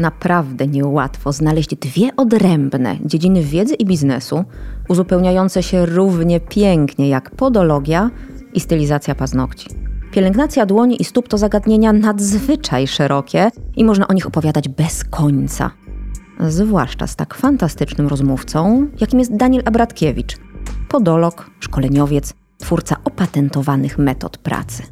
[0.00, 4.44] Naprawdę niełatwo znaleźć dwie odrębne dziedziny wiedzy i biznesu,
[4.88, 8.10] uzupełniające się równie pięknie jak podologia
[8.54, 9.68] i stylizacja paznokci.
[10.12, 15.70] Pielęgnacja dłoni i stóp to zagadnienia nadzwyczaj szerokie i można o nich opowiadać bez końca.
[16.48, 20.36] Zwłaszcza z tak fantastycznym rozmówcą, jakim jest Daniel Abratkiewicz,
[20.88, 24.82] podolog, szkoleniowiec, twórca opatentowanych metod pracy.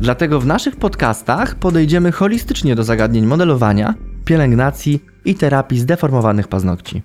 [0.00, 3.94] Dlatego w naszych podcastach podejdziemy holistycznie do zagadnień modelowania,
[4.28, 7.02] pielęgnacji i terapii zdeformowanych paznokci.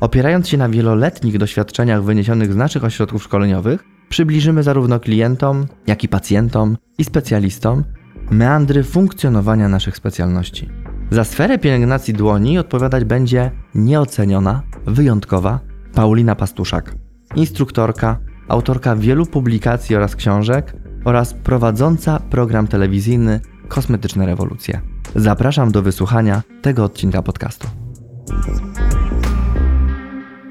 [0.00, 6.08] Opierając się na wieloletnich doświadczeniach wyniesionych z naszych ośrodków szkoleniowych, przybliżymy zarówno klientom, jak i
[6.08, 7.84] pacjentom i specjalistom
[8.30, 10.68] meandry funkcjonowania naszych specjalności.
[11.10, 15.60] Za sferę pielęgnacji dłoni odpowiadać będzie nieoceniona, wyjątkowa
[15.94, 16.94] Paulina Pastuszak,
[17.36, 24.93] instruktorka, autorka wielu publikacji oraz książek oraz prowadząca program telewizyjny Kosmetyczne Rewolucje.
[25.16, 27.68] Zapraszam do wysłuchania tego odcinka podcastu.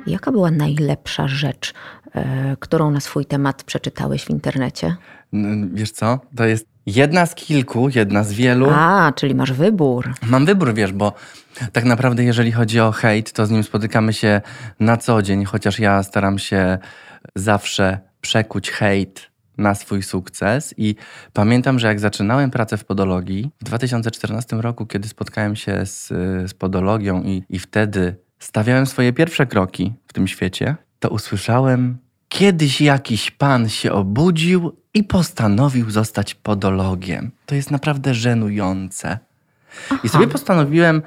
[0.08, 1.73] Jaka była najlepsza rzecz,
[2.16, 4.95] e, którą na swój temat przeczytałeś w internecie?
[5.73, 6.19] Wiesz co?
[6.36, 8.69] To jest jedna z kilku, jedna z wielu.
[8.69, 10.14] A, czyli masz wybór.
[10.28, 11.14] Mam wybór, wiesz, bo
[11.72, 14.41] tak naprawdę, jeżeli chodzi o hejt, to z nim spotykamy się
[14.80, 16.78] na co dzień, chociaż ja staram się
[17.36, 20.73] zawsze przekuć hejt na swój sukces.
[20.78, 20.96] I
[21.34, 26.08] pamiętam, że jak zaczynałem pracę w podologii w 2014 roku, kiedy spotkałem się z,
[26.50, 31.98] z podologią i, i wtedy stawiałem swoje pierwsze kroki w tym świecie, to usłyszałem,
[32.30, 37.31] kiedyś jakiś pan się obudził i postanowił zostać podologiem.
[37.46, 39.20] To jest naprawdę żenujące.
[39.90, 40.00] Aha.
[40.04, 41.02] I sobie postanowiłem,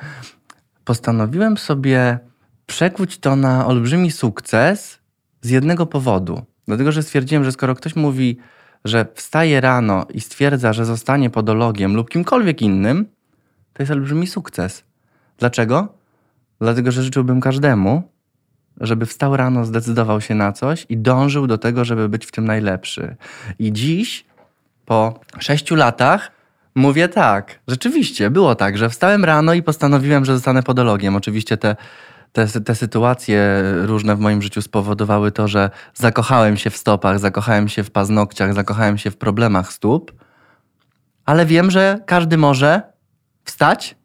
[0.84, 2.18] postanowiłem sobie
[2.66, 4.98] przekuć to na olbrzymi sukces
[5.40, 6.42] z jednego powodu.
[6.66, 8.38] Dlatego, że stwierdziłem, że skoro ktoś mówi,
[8.84, 13.06] że wstaje rano i stwierdza, że zostanie podologiem lub kimkolwiek innym,
[13.72, 14.84] to jest olbrzymi sukces.
[15.38, 15.94] Dlaczego?
[16.60, 18.02] Dlatego, że życzyłbym każdemu,
[18.80, 22.44] żeby wstał rano, zdecydował się na coś i dążył do tego, żeby być w tym
[22.44, 23.16] najlepszy.
[23.58, 24.24] I dziś,
[24.86, 26.30] po sześciu latach,
[26.74, 27.60] mówię tak.
[27.68, 31.16] Rzeczywiście, było tak, że wstałem rano i postanowiłem, że zostanę podologiem.
[31.16, 31.76] Oczywiście te
[32.36, 37.68] te, te sytuacje różne w moim życiu spowodowały to, że zakochałem się w stopach, zakochałem
[37.68, 40.12] się w paznokciach, zakochałem się w problemach stóp,
[41.24, 42.82] ale wiem, że każdy może
[43.44, 43.96] wstać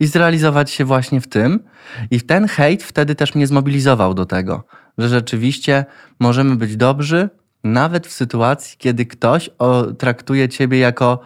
[0.00, 1.64] i zrealizować się właśnie w tym.
[2.10, 4.64] I ten hejt wtedy też mnie zmobilizował do tego,
[4.98, 5.84] że rzeczywiście
[6.20, 7.28] możemy być dobrzy,
[7.64, 11.20] nawet w sytuacji, kiedy ktoś o, traktuje ciebie jako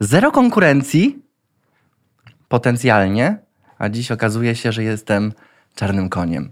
[0.00, 1.22] zero konkurencji,
[2.48, 3.47] potencjalnie,
[3.78, 5.32] a dziś okazuje się, że jestem
[5.74, 6.50] czarnym koniem.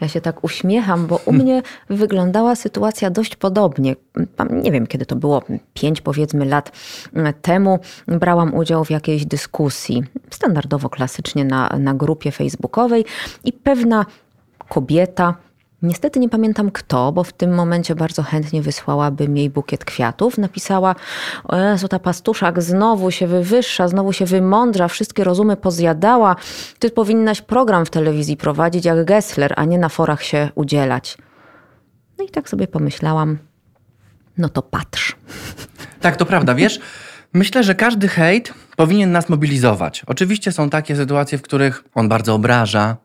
[0.00, 3.96] Ja się tak uśmiecham, bo u mnie wyglądała sytuacja dość podobnie.
[4.50, 5.42] Nie wiem, kiedy to było,
[5.74, 6.72] pięć powiedzmy lat
[7.42, 13.04] temu, brałam udział w jakiejś dyskusji, standardowo klasycznie na, na grupie facebookowej
[13.44, 14.06] i pewna
[14.68, 15.34] kobieta
[15.82, 20.38] Niestety nie pamiętam kto, bo w tym momencie bardzo chętnie wysłałabym jej bukiet kwiatów.
[20.38, 20.94] Napisała,
[21.44, 26.36] o Jezu, ta pastuszak znowu się wywyższa, znowu się wymądrza, wszystkie rozumy pozjadała.
[26.78, 31.18] Ty powinnaś program w telewizji prowadzić jak Gessler, a nie na forach się udzielać.
[32.18, 33.38] No i tak sobie pomyślałam,
[34.38, 35.16] no to patrz.
[36.00, 36.80] Tak, to prawda, wiesz...
[37.34, 40.02] Myślę, że każdy hejt powinien nas mobilizować.
[40.06, 42.96] Oczywiście są takie sytuacje, w których on bardzo obraża,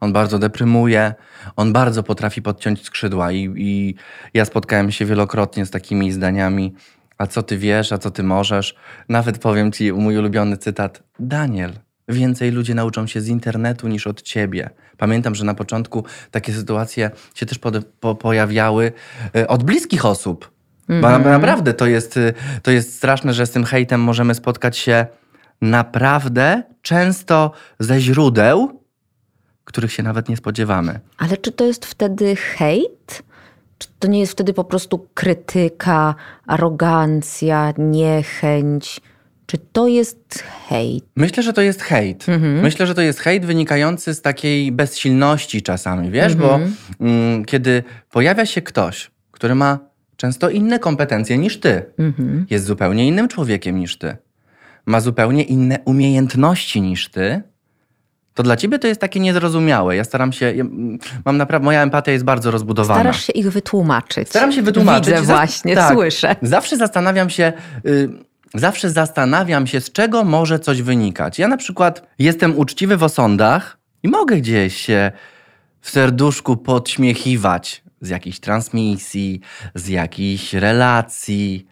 [0.00, 1.14] on bardzo deprymuje,
[1.56, 3.94] on bardzo potrafi podciąć skrzydła i, i
[4.34, 6.74] ja spotkałem się wielokrotnie z takimi zdaniami
[7.18, 8.74] a co ty wiesz, a co ty możesz.
[9.08, 11.02] Nawet powiem ci mój ulubiony cytat.
[11.18, 11.72] Daniel,
[12.08, 14.70] więcej ludzie nauczą się z internetu niż od ciebie.
[14.96, 18.92] Pamiętam, że na początku takie sytuacje się też po, po, pojawiały
[19.36, 20.50] e, od bliskich osób.
[20.88, 21.02] Mm.
[21.02, 21.34] Bo mhm.
[21.34, 22.32] naprawdę to jest, e,
[22.62, 25.06] to jest straszne, że z tym hejtem możemy spotkać się
[25.60, 28.85] naprawdę często ze źródeł,
[29.66, 31.00] których się nawet nie spodziewamy.
[31.18, 33.22] Ale czy to jest wtedy hejt?
[33.78, 36.14] Czy to nie jest wtedy po prostu krytyka,
[36.46, 39.00] arogancja, niechęć?
[39.46, 41.04] Czy to jest hejt?
[41.16, 42.28] Myślę, że to jest hejt.
[42.28, 42.62] Mhm.
[42.62, 46.38] Myślę, że to jest hejt wynikający z takiej bezsilności czasami, wiesz, mhm.
[46.40, 46.60] bo
[47.06, 49.78] mm, kiedy pojawia się ktoś, który ma
[50.16, 52.46] często inne kompetencje niż ty, mhm.
[52.50, 54.16] jest zupełnie innym człowiekiem niż ty,
[54.86, 57.42] ma zupełnie inne umiejętności niż ty,
[58.36, 59.96] to dla ciebie to jest takie niezrozumiałe.
[59.96, 60.64] Ja staram się, ja
[61.24, 63.00] mam naprawdę, moja empatia jest bardzo rozbudowana.
[63.00, 64.28] Starasz się ich wytłumaczyć.
[64.28, 65.14] Staram się wytłumaczyć.
[65.14, 66.36] Widzę właśnie, tak, słyszę.
[66.42, 67.52] Zawsze zastanawiam się,
[67.86, 68.08] y,
[68.54, 71.38] zawsze zastanawiam się, z czego może coś wynikać.
[71.38, 75.12] Ja na przykład jestem uczciwy w osądach i mogę gdzieś się
[75.80, 79.40] w serduszku podśmiechiwać z jakiejś transmisji,
[79.74, 81.66] z jakiejś relacji.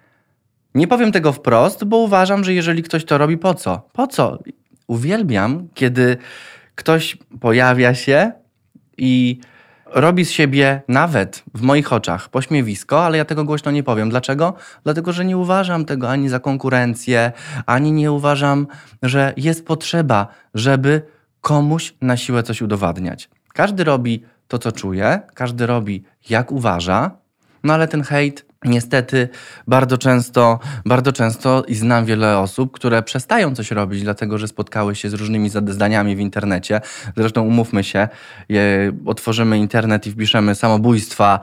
[0.75, 3.89] Nie powiem tego wprost, bo uważam, że jeżeli ktoś to robi, po co?
[3.93, 4.39] Po co?
[4.87, 6.17] uwielbiam, kiedy
[6.75, 8.33] ktoś pojawia się
[8.99, 9.41] i
[9.87, 14.11] robi z siebie nawet w moich oczach pośmiewisko, ale ja tego głośno nie powiem.
[14.11, 14.55] Dlaczego?
[14.85, 17.33] Dlatego, że nie uważam tego ani za konkurencję,
[17.67, 18.67] ani nie uważam,
[19.03, 21.03] że jest potrzeba, żeby
[21.41, 23.31] komuś na siłę coś udowadniać.
[23.53, 27.11] Każdy robi to, co czuje, każdy robi jak uważa,
[27.65, 29.29] no ale ten hejt Niestety
[29.67, 34.95] bardzo często, bardzo często i znam wiele osób, które przestają coś robić, dlatego że spotkały
[34.95, 36.81] się z różnymi zdaniami w internecie.
[37.17, 38.09] Zresztą umówmy się,
[39.07, 41.41] otworzymy internet i wpiszemy samobójstwa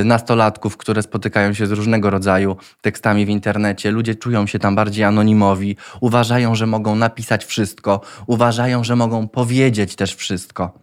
[0.00, 3.90] y, nastolatków, które spotykają się z różnego rodzaju tekstami w internecie.
[3.90, 9.96] Ludzie czują się tam bardziej anonimowi, uważają, że mogą napisać wszystko, uważają, że mogą powiedzieć
[9.96, 10.78] też wszystko.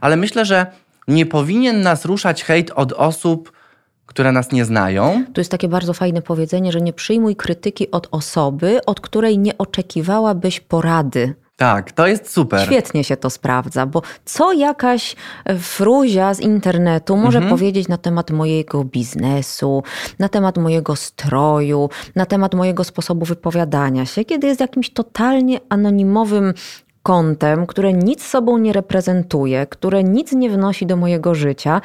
[0.00, 0.66] Ale myślę, że
[1.08, 3.61] nie powinien nas ruszać hejt od osób,
[4.06, 5.24] które nas nie znają.
[5.32, 9.58] Tu jest takie bardzo fajne powiedzenie, że nie przyjmuj krytyki od osoby, od której nie
[9.58, 11.34] oczekiwałabyś porady.
[11.56, 12.66] Tak, to jest super.
[12.66, 15.16] Świetnie się to sprawdza, bo co jakaś
[15.58, 17.56] fruzia z internetu może mhm.
[17.56, 19.82] powiedzieć na temat mojego biznesu,
[20.18, 26.54] na temat mojego stroju, na temat mojego sposobu wypowiadania się, kiedy jest jakimś totalnie anonimowym
[27.02, 31.80] kontem, które nic sobą nie reprezentuje, które nic nie wnosi do mojego życia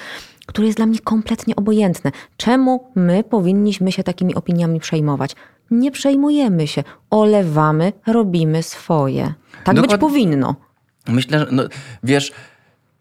[0.47, 2.11] które jest dla mnie kompletnie obojętne.
[2.37, 5.35] Czemu my powinniśmy się takimi opiniami przejmować?
[5.71, 9.33] Nie przejmujemy się, olewamy, robimy swoje.
[9.63, 9.91] Tak Dokład...
[9.91, 10.55] być powinno.
[11.07, 11.63] Myślę, że no,
[12.03, 12.31] wiesz,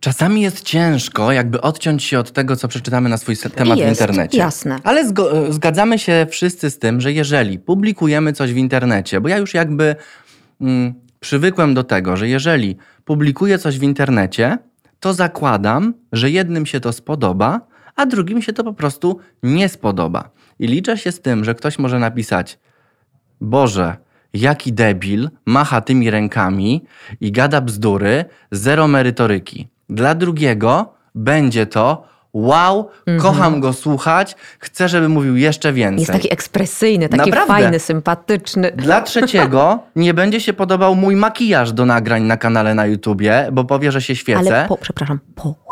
[0.00, 3.92] czasami jest ciężko jakby odciąć się od tego, co przeczytamy na swój temat jest, w
[3.92, 4.38] internecie.
[4.38, 4.78] Jasne.
[4.84, 5.12] Ale
[5.50, 9.96] zgadzamy się wszyscy z tym, że jeżeli publikujemy coś w internecie, bo ja już jakby
[10.60, 14.58] mm, przywykłem do tego, że jeżeli publikuję coś w internecie,
[15.00, 17.60] to zakładam, że jednym się to spodoba,
[17.96, 20.30] a drugim się to po prostu nie spodoba.
[20.58, 22.58] I liczę się z tym, że ktoś może napisać:
[23.40, 23.96] Boże,
[24.34, 26.84] jaki debil, macha tymi rękami
[27.20, 29.68] i gada bzdury, zero merytoryki.
[29.88, 33.20] Dla drugiego będzie to wow, mhm.
[33.20, 36.00] kocham go słuchać, chcę, żeby mówił jeszcze więcej.
[36.00, 37.54] Jest taki ekspresyjny, taki Naprawdę.
[37.54, 38.72] fajny, sympatyczny.
[38.76, 43.64] Dla trzeciego nie będzie się podobał mój makijaż do nagrań na kanale na YouTubie, bo
[43.64, 44.38] powie, że się świecę.
[44.38, 45.65] Ale po, przepraszam, po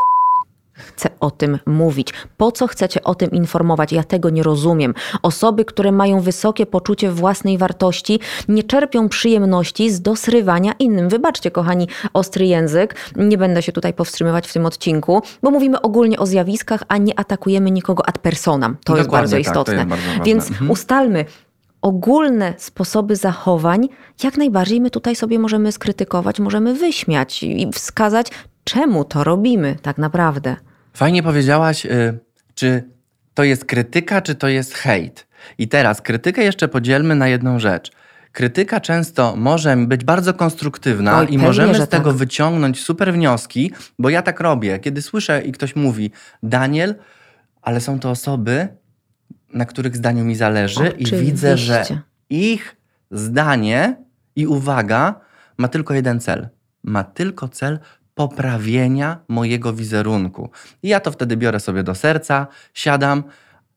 [0.97, 2.13] chcę o tym mówić?
[2.37, 3.93] Po co chcecie o tym informować?
[3.93, 4.95] Ja tego nie rozumiem.
[5.23, 11.09] Osoby, które mają wysokie poczucie własnej wartości, nie czerpią przyjemności z dosrywania innym.
[11.09, 12.97] Wybaczcie, kochani, ostry język.
[13.17, 17.19] Nie będę się tutaj powstrzymywać w tym odcinku, bo mówimy ogólnie o zjawiskach, a nie
[17.19, 18.77] atakujemy nikogo ad personam.
[18.85, 19.75] To jest bardzo tak, istotne.
[19.75, 20.71] Jest bardzo Więc mhm.
[20.71, 21.25] ustalmy,
[21.83, 23.89] ogólne sposoby zachowań,
[24.23, 28.31] jak najbardziej my tutaj sobie możemy skrytykować, możemy wyśmiać i wskazać,
[28.65, 30.57] czemu to robimy tak naprawdę.
[30.97, 32.19] Fajnie powiedziałaś, y,
[32.55, 32.85] czy
[33.35, 35.27] to jest krytyka, czy to jest hejt.
[35.59, 37.93] I teraz krytykę jeszcze podzielmy na jedną rzecz.
[38.33, 42.19] Krytyka często może być bardzo konstruktywna Oj, i możemy z tego tak.
[42.19, 44.79] wyciągnąć super wnioski, bo ja tak robię.
[44.79, 46.11] Kiedy słyszę i ktoś mówi,
[46.43, 46.95] Daniel,
[47.63, 48.69] ale są to osoby,
[49.55, 51.17] na których zdaniu mi zależy Oczywiście.
[51.17, 51.85] i widzę, że
[52.31, 52.77] ich
[53.11, 53.97] zdanie
[54.37, 55.21] i uwaga
[55.59, 56.49] ma tylko jeden cel.
[56.83, 57.79] Ma tylko cel
[58.15, 60.51] poprawienia mojego wizerunku.
[60.83, 63.25] I ja to wtedy biorę sobie do serca, siadam.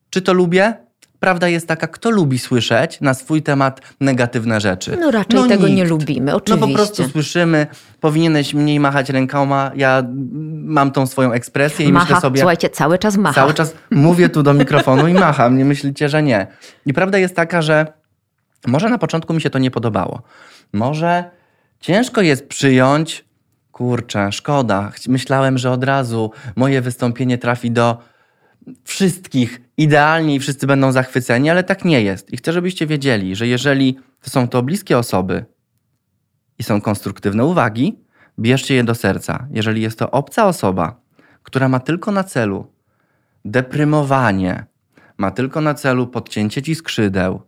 [0.10, 0.74] Czy to lubię?
[1.20, 4.98] Prawda jest taka, kto lubi słyszeć na swój temat negatywne rzeczy?
[5.00, 5.78] No raczej no tego nikt.
[5.78, 6.62] nie lubimy, oczywiście.
[6.62, 7.68] No po prostu słyszymy,
[8.00, 10.04] powinieneś mniej machać rękoma, ja
[10.54, 12.40] mam tą swoją ekspresję i macha, myślę sobie...
[12.40, 13.36] słuchajcie, cały czas macha.
[13.36, 16.48] Cały czas mówię tu do mikrofonu i macham, nie myślicie, że nie.
[16.86, 17.94] I prawda jest taka, że
[18.68, 20.22] może na początku mi się to nie podobało.
[20.74, 21.24] Może
[21.80, 23.27] ciężko jest przyjąć
[23.78, 24.92] kurczę, szkoda.
[25.08, 27.98] Myślałem, że od razu moje wystąpienie trafi do
[28.84, 32.34] wszystkich idealnie i wszyscy będą zachwyceni, ale tak nie jest.
[32.34, 35.46] I chcę, żebyście wiedzieli, że jeżeli to są to bliskie osoby
[36.60, 38.00] i są konstruktywne uwagi,
[38.40, 39.48] bierzcie je do serca.
[39.52, 41.02] Jeżeli jest to obca osoba,
[41.44, 42.74] która ma tylko na celu
[43.46, 44.66] deprymowanie,
[45.18, 47.42] ma tylko na celu podcięcie ci skrzydeł,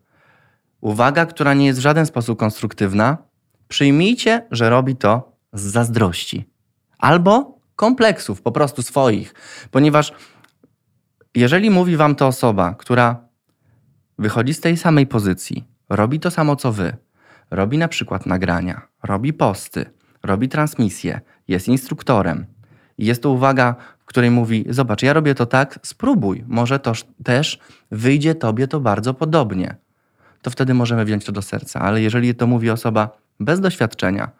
[0.82, 3.18] uwaga, która nie jest w żaden sposób konstruktywna,
[3.68, 6.50] przyjmijcie, że robi to z zazdrości
[6.98, 9.34] albo kompleksów po prostu swoich,
[9.72, 10.14] ponieważ
[11.36, 13.28] jeżeli mówi wam to osoba, która
[14.18, 16.98] wychodzi z tej samej pozycji, robi to samo co wy,
[17.52, 19.86] robi na przykład nagrania, robi posty,
[20.24, 22.46] robi transmisje, jest instruktorem
[22.98, 26.94] i jest to uwaga, w której mówi: Zobacz, ja robię to tak, spróbuj, może to
[27.24, 27.60] też
[27.92, 29.76] wyjdzie tobie to bardzo podobnie.
[30.42, 34.32] To wtedy możemy wziąć to do serca, ale jeżeli to mówi osoba bez doświadczenia,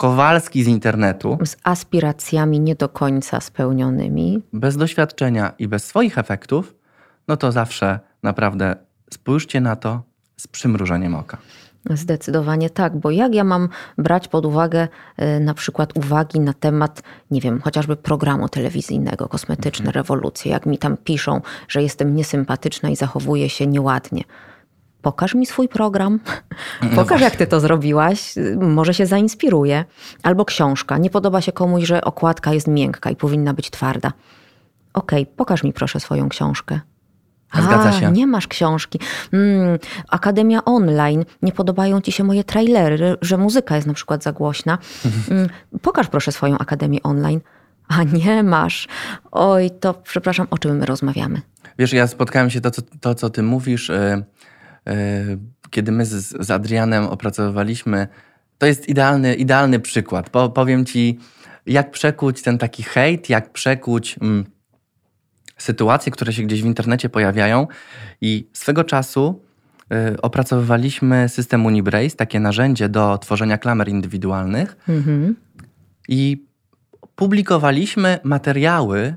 [0.00, 1.38] Kowalski z internetu.
[1.44, 4.42] Z aspiracjami nie do końca spełnionymi.
[4.52, 6.74] Bez doświadczenia i bez swoich efektów,
[7.28, 8.76] no to zawsze naprawdę
[9.12, 10.02] spójrzcie na to
[10.36, 11.38] z przymrużeniem oka.
[11.90, 14.88] Zdecydowanie tak, bo jak ja mam brać pod uwagę
[15.22, 19.94] y, na przykład uwagi na temat, nie wiem, chociażby programu telewizyjnego Kosmetyczne mhm.
[19.94, 24.24] Rewolucje, jak mi tam piszą, że jestem niesympatyczna i zachowuję się nieładnie.
[25.02, 26.20] Pokaż mi swój program,
[26.82, 29.84] no pokaż jak ty to zrobiłaś, może się zainspiruje.
[30.22, 30.98] Albo książka.
[30.98, 34.12] Nie podoba się komuś, że okładka jest miękka i powinna być twarda.
[34.94, 36.80] Okej, okay, pokaż mi proszę swoją książkę.
[37.54, 38.12] Zgadza się.
[38.12, 39.00] nie masz książki.
[39.32, 39.78] Mm,
[40.08, 41.24] Akademia online.
[41.42, 44.78] Nie podobają ci się moje trailery, że muzyka jest na przykład za głośna.
[45.30, 45.48] Mm,
[45.82, 47.40] pokaż proszę swoją Akademię online.
[47.88, 48.88] A nie masz.
[49.32, 51.40] Oj, to przepraszam, o czym my rozmawiamy?
[51.78, 54.24] Wiesz, ja spotkałem się to, co, to, co ty mówisz, yy,
[55.70, 58.08] kiedy my z, z Adrianem opracowywaliśmy.
[58.58, 60.30] To jest idealny, idealny przykład.
[60.30, 61.18] Po, powiem ci,
[61.66, 64.16] jak przekuć ten taki hejt, jak przekuć.
[64.22, 64.44] Mm,
[65.62, 67.66] sytuacje, które się gdzieś w internecie pojawiają
[68.20, 69.42] i swego czasu
[70.12, 75.36] y, opracowywaliśmy system Unibrace, takie narzędzie do tworzenia klamer indywidualnych mhm.
[76.08, 76.46] i
[77.14, 79.14] publikowaliśmy materiały,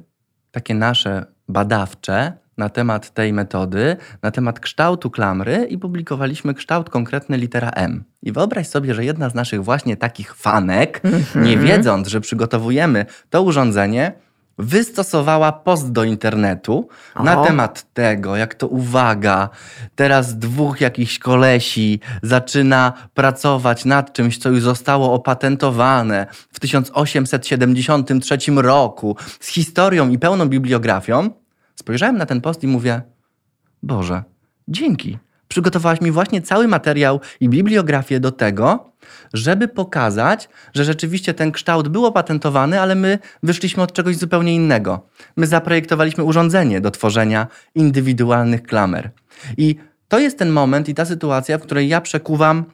[0.52, 7.38] takie nasze badawcze, na temat tej metody, na temat kształtu klamry i publikowaliśmy kształt konkretny
[7.38, 8.04] litera M.
[8.22, 11.42] I wyobraź sobie, że jedna z naszych właśnie takich fanek, mm-hmm.
[11.42, 14.14] nie wiedząc, że przygotowujemy to urządzenie,
[14.58, 17.24] wystosowała post do internetu Oho.
[17.24, 19.50] na temat tego, jak to uwaga,
[19.96, 29.18] teraz dwóch jakichś kolesi zaczyna pracować nad czymś, co już zostało opatentowane w 1873 roku,
[29.40, 31.30] z historią i pełną bibliografią.
[31.76, 33.02] Spojrzałem na ten post i mówię:
[33.84, 34.24] Boże,
[34.68, 35.18] dzięki.
[35.48, 38.94] Przygotowałaś mi właśnie cały materiał i bibliografię do tego,
[39.34, 45.08] żeby pokazać, że rzeczywiście ten kształt był opatentowany, ale my wyszliśmy od czegoś zupełnie innego.
[45.36, 49.12] My zaprojektowaliśmy urządzenie do tworzenia indywidualnych klamer.
[49.58, 49.76] I
[50.08, 52.66] to jest ten moment i ta sytuacja, w której ja przekuwam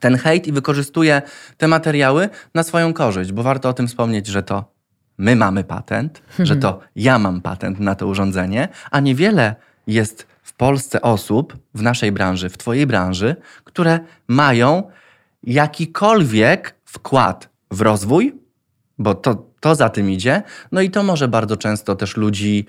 [0.00, 1.22] ten hejt i wykorzystuję
[1.56, 4.75] te materiały na swoją korzyść, bo warto o tym wspomnieć, że to
[5.18, 9.56] my mamy patent, że to ja mam patent na to urządzenie, a niewiele
[9.86, 14.90] jest w Polsce osób w naszej branży, w Twojej branży, które mają
[15.42, 18.34] jakikolwiek wkład w rozwój,
[18.98, 20.42] bo to, to za tym idzie,
[20.72, 22.66] no i to może bardzo często też ludzi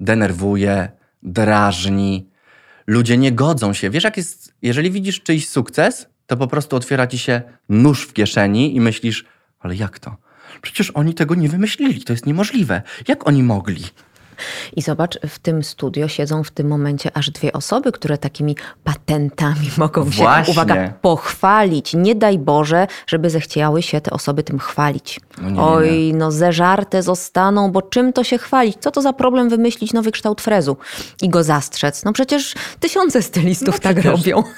[0.00, 0.88] denerwuje,
[1.22, 2.28] drażni.
[2.86, 3.90] Ludzie nie godzą się.
[3.90, 8.12] Wiesz, jak jest, jeżeli widzisz czyjś sukces, to po prostu otwiera ci się nóż w
[8.12, 9.24] kieszeni i myślisz,
[9.60, 10.16] ale jak to?
[10.62, 12.82] Przecież oni tego nie wymyślili, to jest niemożliwe.
[13.08, 13.84] Jak oni mogli?
[14.76, 19.70] I zobacz, w tym studio siedzą w tym momencie aż dwie osoby, które takimi patentami
[19.78, 20.44] mogą Właśnie.
[20.44, 21.94] się, uwaga, pochwalić.
[21.94, 25.20] Nie daj Boże, żeby zechciały się te osoby tym chwalić.
[25.42, 26.18] No nie, Oj, nie.
[26.18, 28.76] no zeżarte zostaną, bo czym to się chwalić?
[28.80, 30.76] Co to za problem wymyślić nowy kształt frezu
[31.22, 32.04] i go zastrzec?
[32.04, 34.42] No przecież tysiące stylistów no tak robią.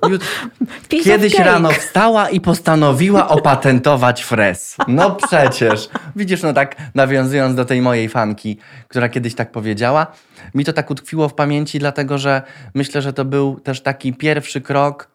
[1.04, 4.76] Kiedyś rano wstała i postanowiła opatentować frez.
[4.88, 5.88] No przecież.
[6.16, 8.58] Widzisz, no tak nawiązując do tej mojej fanki,
[8.88, 10.06] która kiedyś tak powiedziała,
[10.54, 12.42] mi to tak utkwiło w pamięci, dlatego że
[12.74, 15.10] myślę, że to był też taki pierwszy krok,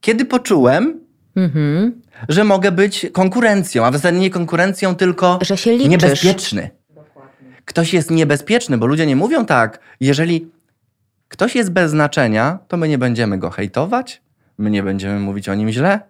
[0.00, 1.00] kiedy poczułem,
[1.36, 2.02] mhm.
[2.28, 5.88] że mogę być konkurencją, a w zasadzie nie konkurencją, tylko że się liczysz.
[5.88, 6.70] niebezpieczny.
[7.64, 10.50] Ktoś jest niebezpieczny, bo ludzie nie mówią tak, jeżeli
[11.28, 14.22] ktoś jest bez znaczenia, to my nie będziemy go hejtować,
[14.58, 16.00] my nie będziemy mówić o nim źle,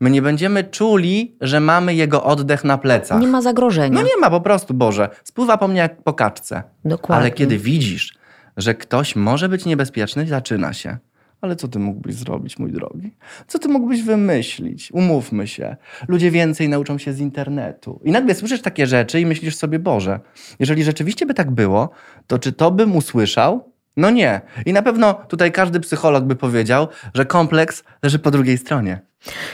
[0.00, 3.20] my nie będziemy czuli, że mamy jego oddech na plecach.
[3.20, 3.94] Nie ma zagrożenia.
[3.94, 5.08] No nie ma po prostu, Boże.
[5.24, 6.62] Spływa po mnie jak po kaczce.
[6.84, 7.20] Dokładnie.
[7.22, 8.18] Ale kiedy widzisz,
[8.56, 10.98] że ktoś może być niebezpieczny, zaczyna się.
[11.40, 13.14] Ale co ty mógłbyś zrobić, mój drogi?
[13.46, 14.92] Co ty mógłbyś wymyślić?
[14.92, 15.76] Umówmy się.
[16.08, 18.00] Ludzie więcej nauczą się z internetu.
[18.04, 20.20] I nagle słyszysz takie rzeczy i myślisz sobie, Boże,
[20.58, 21.90] jeżeli rzeczywiście by tak było,
[22.26, 23.67] to czy to bym usłyszał?
[23.98, 24.40] No nie.
[24.66, 29.00] I na pewno tutaj każdy psycholog by powiedział, że kompleks leży po drugiej stronie.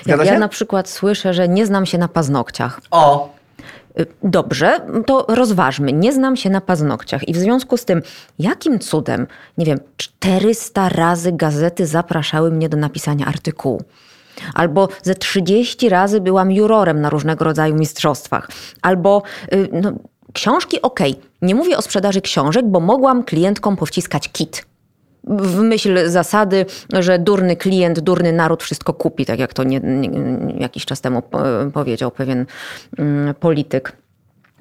[0.05, 2.81] Zgadza ja na przykład słyszę, że nie znam się na paznokciach.
[2.91, 3.35] O!
[4.01, 5.93] Y, dobrze, to rozważmy.
[5.93, 8.03] Nie znam się na paznokciach i w związku z tym,
[8.39, 9.27] jakim cudem,
[9.59, 13.83] nie wiem, 400 razy gazety zapraszały mnie do napisania artykułu.
[14.55, 18.49] Albo ze 30 razy byłam jurorem na różnego rodzaju mistrzostwach.
[18.83, 19.23] Albo
[19.53, 19.93] y, no,
[20.35, 20.83] książki.
[20.83, 21.15] Okay.
[21.43, 24.67] Nie mówię o sprzedaży książek, bo mogłam klientkom powciskać kit
[25.27, 30.55] w myśl zasady, że durny klient, durny naród wszystko kupi, tak jak to nie, nie,
[30.59, 31.23] jakiś czas temu
[31.73, 32.47] powiedział pewien
[32.99, 33.97] mm, polityk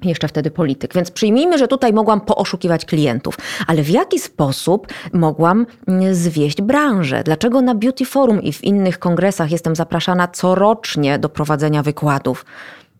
[0.02, 0.94] jeszcze wtedy polityk.
[0.94, 7.22] Więc przyjmijmy, że tutaj mogłam pooszukiwać klientów, ale w jaki sposób mogłam mm, zwieść branżę?
[7.24, 12.44] Dlaczego na Beauty Forum i w innych kongresach jestem zapraszana corocznie do prowadzenia wykładów?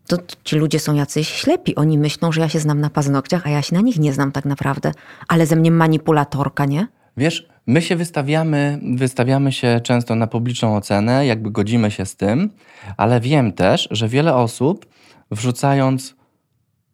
[0.07, 1.75] To ci ludzie są jacyś ślepi.
[1.75, 4.31] Oni myślą, że ja się znam na paznokciach, a ja się na nich nie znam
[4.31, 4.91] tak naprawdę.
[5.27, 6.87] Ale ze mnie manipulatorka, nie?
[7.17, 12.49] Wiesz, My się wystawiamy, wystawiamy się często na publiczną ocenę, jakby godzimy się z tym,
[12.97, 14.85] ale wiem też, że wiele osób
[15.31, 16.15] wrzucając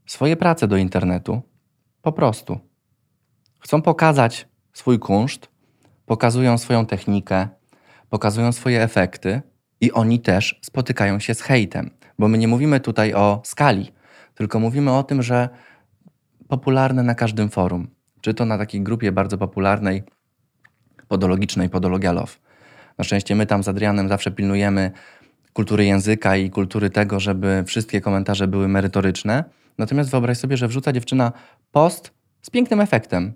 [0.06, 1.42] swoje prace do internetu,
[2.02, 2.60] po prostu
[3.60, 5.50] chcą pokazać swój kunszt,
[6.06, 7.48] pokazują swoją technikę,
[8.10, 9.42] pokazują swoje efekty
[9.82, 13.92] i oni też spotykają się z hejtem, bo my nie mówimy tutaj o skali,
[14.36, 15.50] tylko mówimy o tym, że
[16.48, 17.88] popularne na każdym forum,
[18.22, 20.04] czy to na takiej grupie bardzo popularnej,
[21.08, 22.34] podologicznej, Podologia Love.
[22.98, 24.92] Na szczęście my tam z Adrianem zawsze pilnujemy
[25.54, 29.44] kultury języka i kultury tego, żeby wszystkie komentarze były merytoryczne.
[29.78, 31.32] Natomiast wyobraź sobie, że wrzuca dziewczyna
[31.72, 33.34] post z pięknym efektem.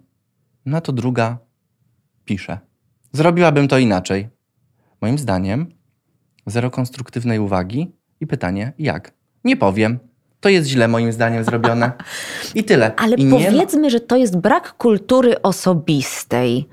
[0.65, 1.37] Na to druga
[2.25, 2.59] pisze.
[3.11, 4.29] Zrobiłabym to inaczej.
[5.01, 5.65] Moim zdaniem
[6.45, 7.91] zero konstruktywnej uwagi
[8.25, 9.11] i pytanie jak?
[9.43, 9.99] Nie powiem.
[10.39, 11.91] To jest źle moim zdaniem zrobione.
[12.55, 12.95] I tyle.
[13.03, 16.67] Ale I powiedzmy, że to jest brak kultury osobistej.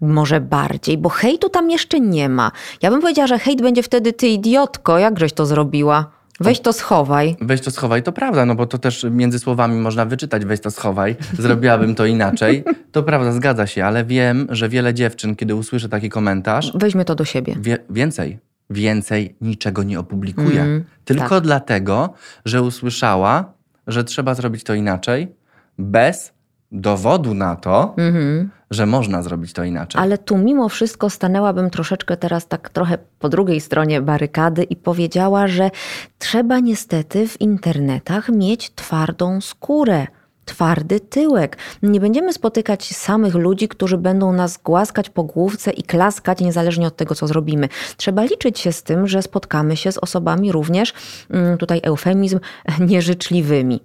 [0.00, 2.52] Może bardziej, bo hejtu tam jeszcze nie ma.
[2.82, 6.10] Ja bym powiedziała, że hejt będzie wtedy ty idiotko, jakżeś to zrobiła.
[6.40, 7.36] Weź to schowaj.
[7.40, 10.70] Weź to schowaj, to prawda, no bo to też między słowami można wyczytać weź to
[10.70, 12.64] schowaj, zrobiłabym to inaczej.
[12.92, 16.72] To prawda, zgadza się, ale wiem, że wiele dziewczyn, kiedy usłyszy taki komentarz...
[16.74, 17.56] Weźmy to do siebie.
[17.60, 18.38] Wie, więcej,
[18.70, 20.60] więcej niczego nie opublikuje.
[20.60, 21.42] Mm, tylko tak.
[21.42, 23.52] dlatego, że usłyszała,
[23.86, 25.36] że trzeba zrobić to inaczej,
[25.78, 26.32] bez
[26.72, 30.00] dowodu na to, mm -hmm że można zrobić to inaczej.
[30.00, 35.48] Ale tu mimo wszystko stanęłabym troszeczkę teraz tak trochę po drugiej stronie barykady i powiedziała,
[35.48, 35.70] że
[36.18, 40.06] trzeba niestety w internetach mieć twardą skórę
[40.48, 41.56] twardy tyłek.
[41.82, 46.96] Nie będziemy spotykać samych ludzi, którzy będą nas głaskać po główce i klaskać niezależnie od
[46.96, 47.68] tego, co zrobimy.
[47.96, 50.92] Trzeba liczyć się z tym, że spotkamy się z osobami również,
[51.30, 52.40] mm, tutaj eufemizm,
[52.90, 53.80] nieżyczliwymi.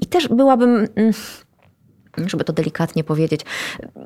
[0.00, 1.12] I też byłabym mm,
[2.26, 3.40] żeby to delikatnie powiedzieć,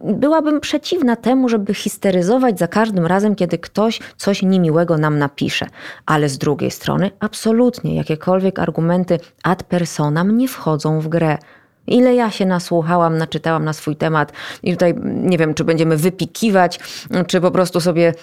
[0.05, 5.67] byłabym przeciwna temu, żeby histeryzować za każdym razem, kiedy ktoś coś niemiłego nam napisze.
[6.07, 11.39] Ale z drugiej strony, absolutnie jakiekolwiek argumenty ad personam nie wchodzą w grę.
[11.87, 16.81] Ile ja się nasłuchałam, naczytałam na swój temat i tutaj nie wiem, czy będziemy wypikiwać,
[17.27, 18.15] czy po prostu sobie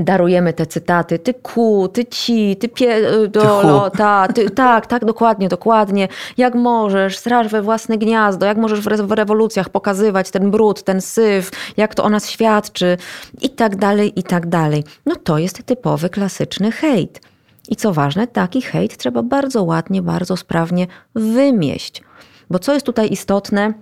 [0.00, 5.04] darujemy te cytaty, ty ku, ty ci, ty pie, y, dolo, ta, ty, tak, tak,
[5.04, 6.08] dokładnie, dokładnie.
[6.36, 10.82] Jak możesz, straż we własne gniazdo, jak możesz w, re, w rewolucjach pokazywać ten brud,
[10.82, 12.96] ten syf, jak to o nas świadczy
[13.40, 14.84] i tak dalej, i tak dalej.
[15.06, 17.20] No to jest typowy, klasyczny hejt.
[17.68, 22.02] I co ważne, taki hejt trzeba bardzo ładnie, bardzo sprawnie wymieść.
[22.50, 23.72] Bo co jest tutaj istotne,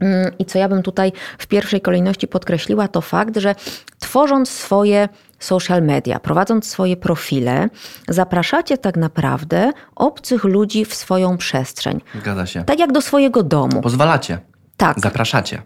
[0.00, 3.54] mm, i co ja bym tutaj w pierwszej kolejności podkreśliła, to fakt, że
[3.98, 7.68] tworząc swoje social media, prowadząc swoje profile,
[8.08, 12.00] zapraszacie tak naprawdę obcych ludzi w swoją przestrzeń.
[12.20, 12.64] Zgadza się.
[12.64, 13.80] Tak jak do swojego domu.
[13.80, 14.38] Pozwalacie.
[14.76, 15.00] Tak.
[15.00, 15.62] Zapraszacie.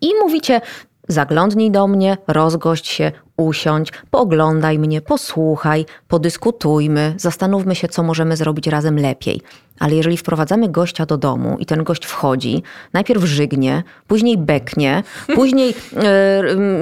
[0.00, 0.60] I mówicie,
[1.08, 8.66] zaglądnij do mnie, rozgość się, usiądź, pooglądaj mnie, posłuchaj, podyskutujmy, zastanówmy się, co możemy zrobić
[8.66, 9.40] razem lepiej.
[9.78, 15.02] Ale jeżeli wprowadzamy gościa do domu i ten gość wchodzi, najpierw żygnie, później beknie,
[15.34, 15.74] później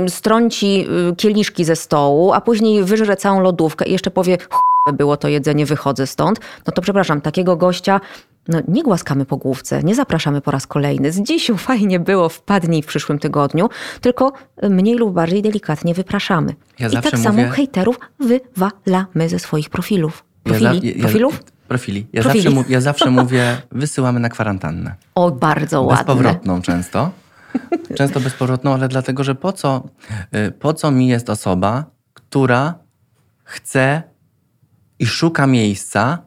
[0.03, 4.39] yy, strąci e, kieliszki ze stołu, a później wyżre całą lodówkę i jeszcze powie,
[4.93, 8.01] było to jedzenie, wychodzę stąd, no to przepraszam, takiego gościa
[8.49, 11.13] no, nie głaskamy po główce, nie zapraszamy po raz kolejny.
[11.13, 13.69] Z dzisiu fajnie było, wpadnij w przyszłym tygodniu,
[14.01, 14.33] tylko
[14.63, 16.55] mniej lub bardziej delikatnie wypraszamy.
[16.79, 17.25] Ja I tak mówię...
[17.25, 20.25] samo hejterów wywalamy ze swoich profilów.
[20.43, 20.65] Profili?
[20.65, 21.43] Ja za, ja, profilów?
[21.69, 22.07] Profili.
[22.13, 22.55] Ja, Profili.
[22.55, 24.95] Zawsze, ja zawsze mówię, wysyłamy na kwarantannę.
[25.15, 25.97] O, bardzo ładnie.
[25.97, 27.11] Bezpowrotną często.
[27.97, 29.89] Często bezpowrotną, ale dlatego, że po co,
[30.49, 32.75] y, po co mi jest osoba, która
[33.45, 34.03] chce
[34.99, 36.19] i szuka miejsca,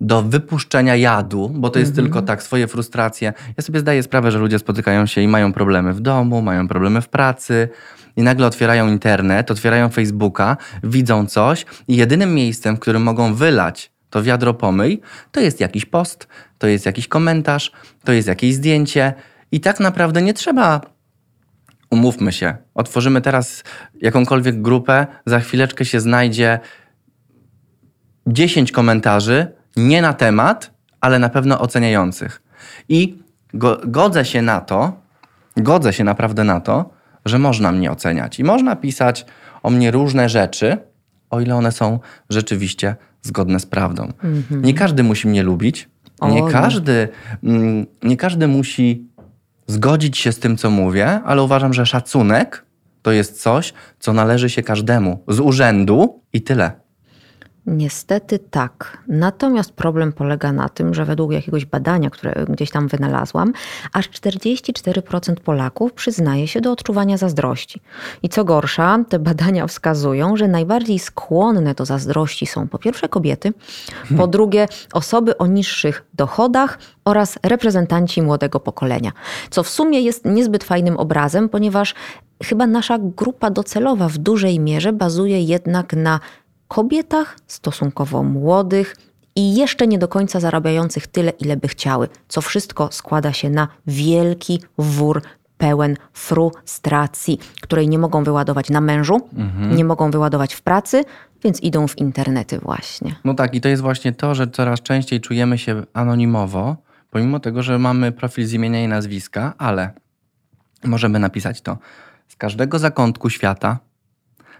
[0.00, 2.06] do wypuszczenia jadu, bo to jest mhm.
[2.06, 3.32] tylko tak, swoje frustracje.
[3.56, 7.00] Ja sobie zdaję sprawę, że ludzie spotykają się i mają problemy w domu, mają problemy
[7.00, 7.68] w pracy
[8.16, 13.94] i nagle otwierają internet, otwierają Facebooka, widzą coś i jedynym miejscem, w którym mogą wylać
[14.10, 15.00] to wiadro pomyj,
[15.32, 16.28] to jest jakiś post,
[16.58, 17.72] to jest jakiś komentarz,
[18.04, 19.14] to jest jakieś zdjęcie
[19.52, 20.80] i tak naprawdę nie trzeba
[21.90, 23.64] umówmy się, otworzymy teraz
[24.00, 26.60] jakąkolwiek grupę, za chwileczkę się znajdzie
[28.26, 32.42] 10 komentarzy, nie na temat, ale na pewno oceniających.
[32.88, 33.18] I
[33.54, 34.92] go, godzę się na to,
[35.56, 36.90] godzę się naprawdę na to,
[37.24, 39.26] że można mnie oceniać i można pisać
[39.62, 40.78] o mnie różne rzeczy,
[41.30, 44.12] o ile one są rzeczywiście zgodne z prawdą.
[44.22, 44.62] -hmm.
[44.62, 45.88] Nie każdy musi mnie lubić,
[46.22, 46.48] nie no.
[46.48, 47.08] każdy,
[47.44, 49.08] mm, nie każdy musi
[49.66, 52.64] zgodzić się z tym, co mówię, ale uważam, że szacunek
[53.02, 56.72] to jest coś, co należy się każdemu z urzędu i tyle.
[57.66, 58.98] Niestety tak.
[59.08, 63.52] Natomiast problem polega na tym, że według jakiegoś badania, które gdzieś tam wynalazłam,
[63.92, 67.80] aż 44% Polaków przyznaje się do odczuwania zazdrości.
[68.22, 73.52] I co gorsza, te badania wskazują, że najbardziej skłonne do zazdrości są po pierwsze kobiety,
[74.16, 79.12] po drugie osoby o niższych dochodach oraz reprezentanci młodego pokolenia.
[79.50, 81.94] Co w sumie jest niezbyt fajnym obrazem, ponieważ
[82.42, 86.20] chyba nasza grupa docelowa w dużej mierze bazuje jednak na
[86.68, 88.96] kobietach stosunkowo młodych
[89.36, 93.68] i jeszcze nie do końca zarabiających tyle, ile by chciały, co wszystko składa się na
[93.86, 95.22] wielki wór
[95.58, 99.76] pełen frustracji, której nie mogą wyładować na mężu, mhm.
[99.76, 101.04] nie mogą wyładować w pracy,
[101.44, 103.14] więc idą w internety właśnie.
[103.24, 106.76] No tak, i to jest właśnie to, że coraz częściej czujemy się anonimowo,
[107.10, 109.90] pomimo tego, że mamy profil z imienia i nazwiska, ale
[110.84, 111.78] możemy napisać to
[112.28, 113.78] z każdego zakątku świata,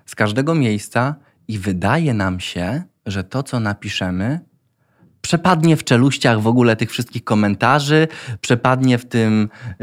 [0.06, 1.14] z każdego miejsca
[1.48, 4.40] i wydaje nam się, że to, co napiszemy,
[5.24, 8.08] przepadnie w czeluściach w ogóle tych wszystkich komentarzy,
[8.40, 9.76] przepadnie w tym, yy,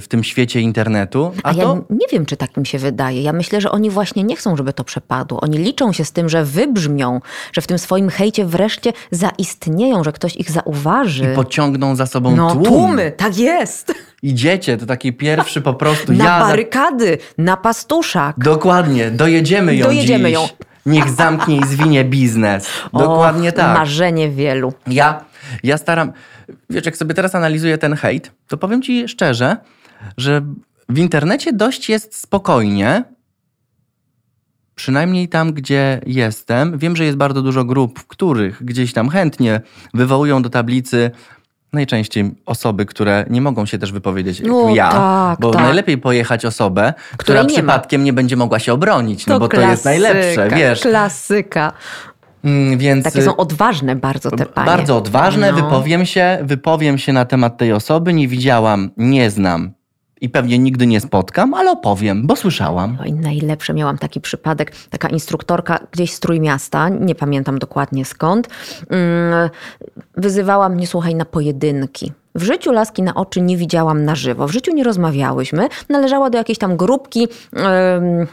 [0.00, 1.32] w tym świecie internetu.
[1.42, 1.84] A, A ja to...
[1.90, 3.22] nie wiem, czy tak mi się wydaje.
[3.22, 5.40] Ja myślę, że oni właśnie nie chcą, żeby to przepadło.
[5.40, 7.20] Oni liczą się z tym, że wybrzmią,
[7.52, 11.32] że w tym swoim hejcie wreszcie zaistnieją, że ktoś ich zauważy.
[11.32, 12.64] I pociągną za sobą no, tłum.
[12.64, 13.12] tłumy.
[13.16, 13.94] Tak jest.
[14.22, 16.12] Idziecie, to taki pierwszy po prostu.
[16.12, 17.42] Na ja barykady, za...
[17.42, 18.36] na pastuszak.
[18.38, 20.34] Dokładnie, dojedziemy ją Dojedziemy dziś.
[20.34, 20.48] ją.
[20.86, 22.68] Niech zamknie i zwinie biznes.
[22.92, 23.78] Dokładnie tak.
[23.78, 24.72] Marzenie wielu.
[24.86, 25.24] Ja,
[25.62, 26.12] ja staram.
[26.70, 29.56] Wiesz, jak sobie teraz analizuję ten hejt, to powiem ci szczerze,
[30.16, 30.42] że
[30.88, 33.04] w internecie dość jest spokojnie.
[34.74, 36.78] Przynajmniej tam, gdzie jestem.
[36.78, 39.60] Wiem, że jest bardzo dużo grup, w których gdzieś tam chętnie
[39.94, 41.10] wywołują do tablicy
[41.72, 45.62] najczęściej osoby, które nie mogą się też wypowiedzieć jak no, ja, tak, bo tak.
[45.62, 48.04] najlepiej pojechać osobę, która nie przypadkiem ma.
[48.04, 50.80] nie będzie mogła się obronić, no to bo klasyka, to jest najlepsze, wiesz.
[50.80, 51.72] Klasyka.
[52.44, 54.66] Mm, więc Takie są odważne bardzo te panie.
[54.66, 55.56] Bardzo odważne, No.
[55.56, 59.72] wypowiem się, wypowiem się na temat tej osoby, nie widziałam, nie znam
[60.20, 62.98] i pewnie nigdy nie spotkam, ale opowiem, bo słyszałam.
[63.02, 64.72] Oj, najlepsze miałam taki przypadek.
[64.90, 68.48] Taka instruktorka gdzieś z Trójmiasta, nie pamiętam dokładnie skąd,
[68.90, 69.50] mm,
[70.16, 72.12] wyzywała mnie, słuchaj, na pojedynki.
[72.34, 74.48] W życiu laski na oczy nie widziałam na żywo.
[74.48, 75.68] W życiu nie rozmawiałyśmy.
[75.88, 77.28] Należała do jakiejś tam grupki.
[77.52, 78.26] em,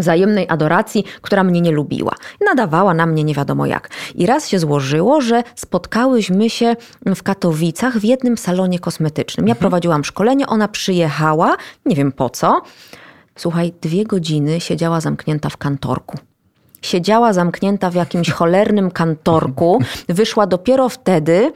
[0.00, 2.12] wzajemnej adoracji, która mnie nie lubiła.
[2.46, 3.88] Nadawała na mnie nie wiadomo jak.
[4.14, 6.76] I raz się złożyło, że spotkałyśmy się
[7.06, 9.48] w Katowicach w jednym salonie kosmetycznym.
[9.48, 12.62] Ja prowadziłam szkolenie, ona przyjechała, nie wiem po co.
[13.36, 16.18] Słuchaj, dwie godziny siedziała zamknięta w kantorku.
[16.82, 19.78] Siedziała zamknięta w jakimś cholernym kantorku.
[20.08, 21.52] Wyszła dopiero wtedy,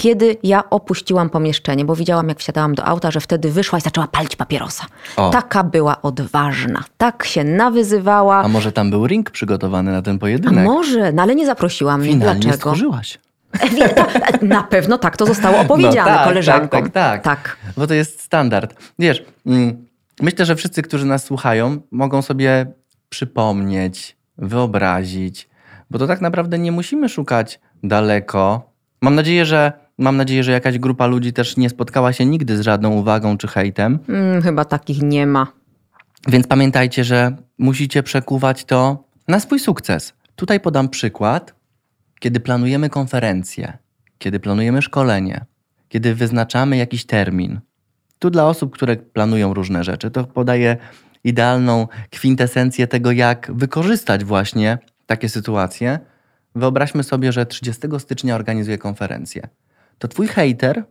[0.00, 4.06] kiedy ja opuściłam pomieszczenie, bo widziałam, jak wsiadałam do auta, że wtedy wyszła i zaczęła
[4.06, 4.86] palić papierosa.
[5.16, 5.30] O.
[5.30, 8.36] Taka była odważna, tak się nawyzywała.
[8.36, 10.64] A może tam był ring przygotowany na ten A pojedynek?
[10.64, 12.08] może, no ale nie zaprosiłam mnie.
[12.08, 12.56] Finalnie Dlaczego?
[12.56, 13.18] stworzyłaś.
[14.42, 16.82] Na pewno tak to zostało opowiedziane No tak, koleżankom.
[16.82, 17.56] Tak, tak, tak.
[17.76, 18.74] Bo to jest standard.
[18.98, 19.86] Wiesz, mm,
[20.22, 22.66] myślę, że wszyscy, którzy nas słuchają, mogą sobie
[23.08, 25.48] przypomnieć, wyobrazić,
[25.90, 28.70] bo to tak naprawdę nie musimy szukać daleko.
[29.02, 32.60] Mam nadzieję, że mam nadzieję, że jakaś grupa ludzi też nie spotkała się nigdy z
[32.60, 33.98] żadną uwagą czy hejtem.
[34.08, 35.46] Mm, chyba takich nie ma.
[36.28, 40.12] Więc pamiętajcie, że musicie przekuwać to na swój sukces.
[40.36, 41.54] Tutaj podam przykład,
[42.20, 43.78] kiedy planujemy konferencję,
[44.18, 45.44] kiedy planujemy szkolenie,
[45.88, 47.60] kiedy wyznaczamy jakiś termin.
[48.18, 50.76] Tu dla osób, które planują różne rzeczy, to podaję
[51.24, 55.98] idealną kwintesencję tego, jak wykorzystać właśnie takie sytuacje.
[56.54, 59.48] Wyobraźmy sobie, że 30 stycznia organizuję konferencję.
[60.00, 60.84] To twój hater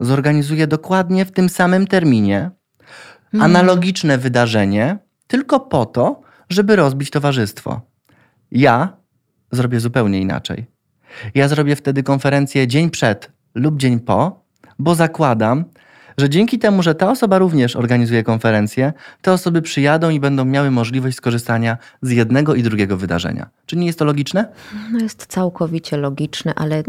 [0.00, 2.50] zorganizuje dokładnie w tym samym terminie
[3.40, 7.80] analogiczne wydarzenie, tylko po to, żeby rozbić towarzystwo.
[8.50, 8.96] Ja
[9.52, 10.66] zrobię zupełnie inaczej.
[11.34, 14.44] Ja zrobię wtedy konferencję dzień przed lub dzień po,
[14.78, 15.64] bo zakładam,
[16.18, 20.70] że dzięki temu, że ta osoba również organizuje konferencję, te osoby przyjadą i będą miały
[20.70, 23.50] możliwość skorzystania z jednego i drugiego wydarzenia.
[23.66, 24.48] Czy nie jest to logiczne?
[24.92, 26.82] No jest całkowicie logiczny, ale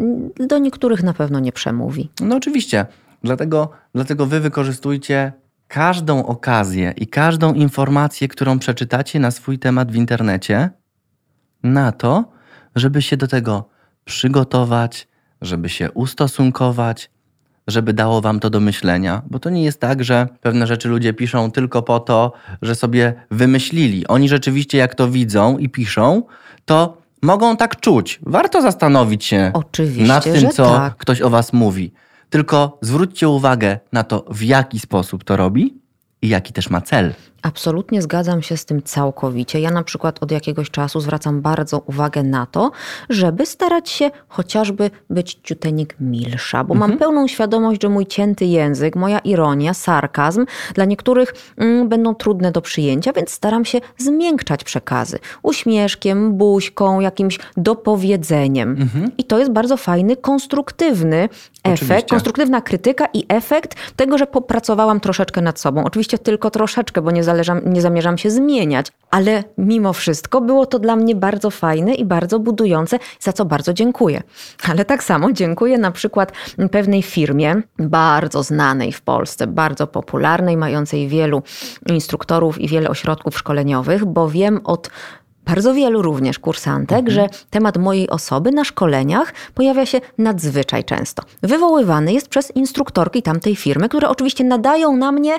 [0.48, 2.10] do niektórych na pewno nie przemówi.
[2.22, 2.86] No oczywiście.
[3.24, 5.34] Dlatego, dlatego wy wykorzystujcie
[5.68, 10.70] każdą okazję i każdą informację, którą przeczytacie na swój temat w internecie,
[11.64, 12.32] na to,
[12.76, 13.70] żeby się do tego
[14.06, 15.08] przygotować,
[15.42, 17.10] żeby się ustosunkować,
[17.70, 19.22] żeby dało wam to do myślenia.
[19.30, 23.14] Bo to nie jest tak, że pewne rzeczy ludzie piszą tylko po to, że sobie
[23.32, 24.08] wymyślili.
[24.08, 26.24] Oni rzeczywiście, jak to widzą i piszą,
[26.66, 28.20] to mogą tak czuć.
[28.26, 30.98] Warto zastanowić się Oczywiście, nad tym, co tak.
[30.98, 31.94] ktoś o was mówi.
[32.30, 35.74] Tylko zwróćcie uwagę na to, w jaki sposób to robi
[36.22, 37.14] i jaki też ma cel.
[37.42, 39.60] Absolutnie zgadzam się z tym całkowicie.
[39.60, 42.72] Ja na przykład od jakiegoś czasu zwracam bardzo uwagę na to,
[43.10, 46.92] żeby starać się chociażby być ciutenik milsza, bo Mhm.
[46.92, 52.52] mam pełną świadomość, że mój cięty język, moja ironia, sarkazm dla niektórych mm, będą trudne
[52.52, 58.90] do przyjęcia, więc staram się zmiękczać przekazy uśmieszkiem, buźką, jakimś dopowiedzeniem.
[59.18, 61.74] I to jest bardzo fajny, konstruktywny efekt, Mhm.
[61.90, 62.10] Oczywiście.
[62.10, 65.84] konstruktywna krytyka i efekt tego, że popracowałam troszeczkę nad sobą.
[65.84, 70.80] Oczywiście tylko troszeczkę, bo nie, zależam, nie zamierzam się zmieniać, ale mimo wszystko było to
[70.80, 74.24] dla mnie bardzo fajne i bardzo budujące, za co bardzo dziękuję.
[74.70, 76.32] Ale tak samo dziękuję na przykład
[76.72, 81.42] pewnej firmie, bardzo znanej w Polsce, bardzo popularnej, mającej wielu
[81.90, 84.90] instruktorów i wiele ośrodków szkoleniowych, bo wiem od
[85.46, 91.24] bardzo wielu również kursantek, że temat mojej osoby na szkoleniach pojawia się nadzwyczaj często.
[91.44, 95.38] Wywoływany jest przez instruktorki tamtej firmy, które oczywiście nadają na mnie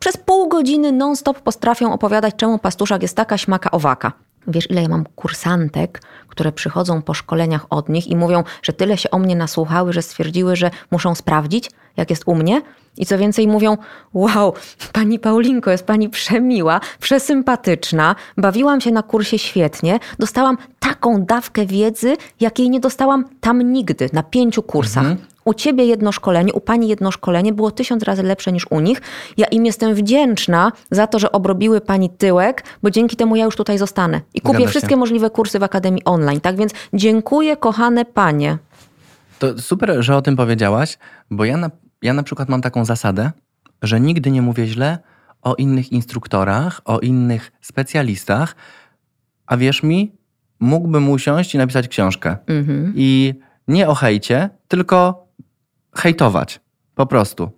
[0.00, 4.12] przez pół godziny non-stop potrafią opowiadać, czemu pastuszak jest taka śmaka owaka.
[4.46, 8.98] Wiesz, ile ja mam kursantek, które przychodzą po szkoleniach od nich i mówią, że tyle
[8.98, 12.62] się o mnie nasłuchały, że stwierdziły, że muszą sprawdzić, jak jest u mnie.
[12.96, 13.76] I co więcej mówią,
[14.14, 14.54] wow,
[14.92, 22.16] pani Paulinko, jest pani przemiła, przesympatyczna, bawiłam się na kursie świetnie, dostałam taką dawkę wiedzy,
[22.40, 25.06] jakiej nie dostałam tam nigdy, na pięciu kursach.
[25.44, 29.02] U ciebie jedno szkolenie, u pani jedno szkolenie było tysiąc razy lepsze niż u nich.
[29.36, 33.56] Ja im jestem wdzięczna za to, że obrobiły pani tyłek, bo dzięki temu ja już
[33.56, 34.20] tutaj zostanę.
[34.34, 36.40] I kupię wszystkie możliwe kursy w Akademii Online.
[36.40, 38.58] Tak więc dziękuję, kochane panie.
[39.38, 40.98] To super, że o tym powiedziałaś,
[41.30, 41.70] bo ja na,
[42.02, 43.30] ja na przykład mam taką zasadę,
[43.82, 44.98] że nigdy nie mówię źle
[45.42, 48.56] o innych instruktorach, o innych specjalistach,
[49.46, 50.12] a wierz mi,
[50.60, 52.36] mógłbym usiąść i napisać książkę.
[52.46, 52.92] Mhm.
[52.96, 53.34] I
[53.68, 55.26] nie o hejcie, tylko
[55.96, 56.60] hejtować.
[56.94, 57.50] Po prostu.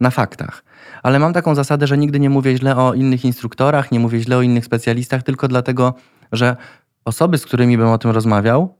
[0.00, 0.64] Na faktach.
[1.02, 4.36] Ale mam taką zasadę, że nigdy nie mówię źle o innych instruktorach, nie mówię źle
[4.36, 5.94] o innych specjalistach, tylko dlatego,
[6.32, 6.56] że
[7.04, 8.78] osoby, z którymi bym o tym rozmawiał,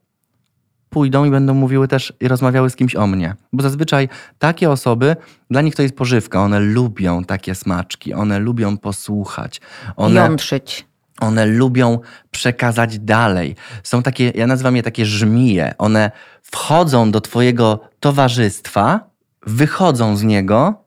[0.91, 3.35] pójdą i będą mówiły też i rozmawiały z kimś o mnie.
[3.53, 5.17] Bo zazwyczaj takie osoby,
[5.51, 6.43] dla nich to jest pożywka.
[6.43, 9.61] One lubią takie smaczki, one lubią posłuchać.
[9.97, 10.87] One, Jątrzyć.
[11.21, 11.99] One lubią
[12.31, 13.57] przekazać dalej.
[13.83, 15.75] Są takie, ja nazywam je takie żmije.
[15.79, 16.11] One
[16.43, 19.01] wchodzą do twojego towarzystwa,
[19.47, 20.85] wychodzą z niego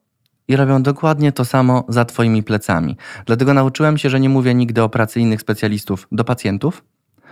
[0.47, 2.97] i robią dokładnie to samo za twoimi plecami.
[3.25, 6.83] Dlatego nauczyłem się, że nie mówię nigdy o pracy innych specjalistów do pacjentów,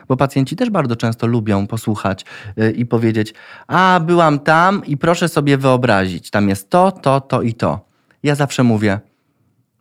[0.08, 2.26] bo pacjenci też bardzo często lubią posłuchać
[2.60, 3.34] y, i powiedzieć:
[3.68, 7.86] A, byłam tam i proszę sobie wyobrazić, tam jest to, to, to i to.
[8.24, 9.00] Ja zawsze mówię: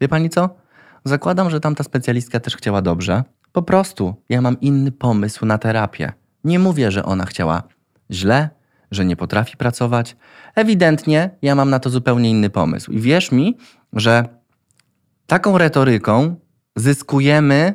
[0.00, 0.63] Wie pani co?
[1.04, 3.24] Zakładam, że tamta specjalistka też chciała dobrze.
[3.52, 6.12] Po prostu ja mam inny pomysł na terapię.
[6.44, 7.62] Nie mówię, że ona chciała
[8.10, 8.48] źle,
[8.90, 10.16] że nie potrafi pracować.
[10.54, 12.92] Ewidentnie ja mam na to zupełnie inny pomysł.
[12.92, 13.56] I wierz mi,
[13.92, 14.24] że
[15.26, 16.36] taką retoryką
[16.76, 17.74] zyskujemy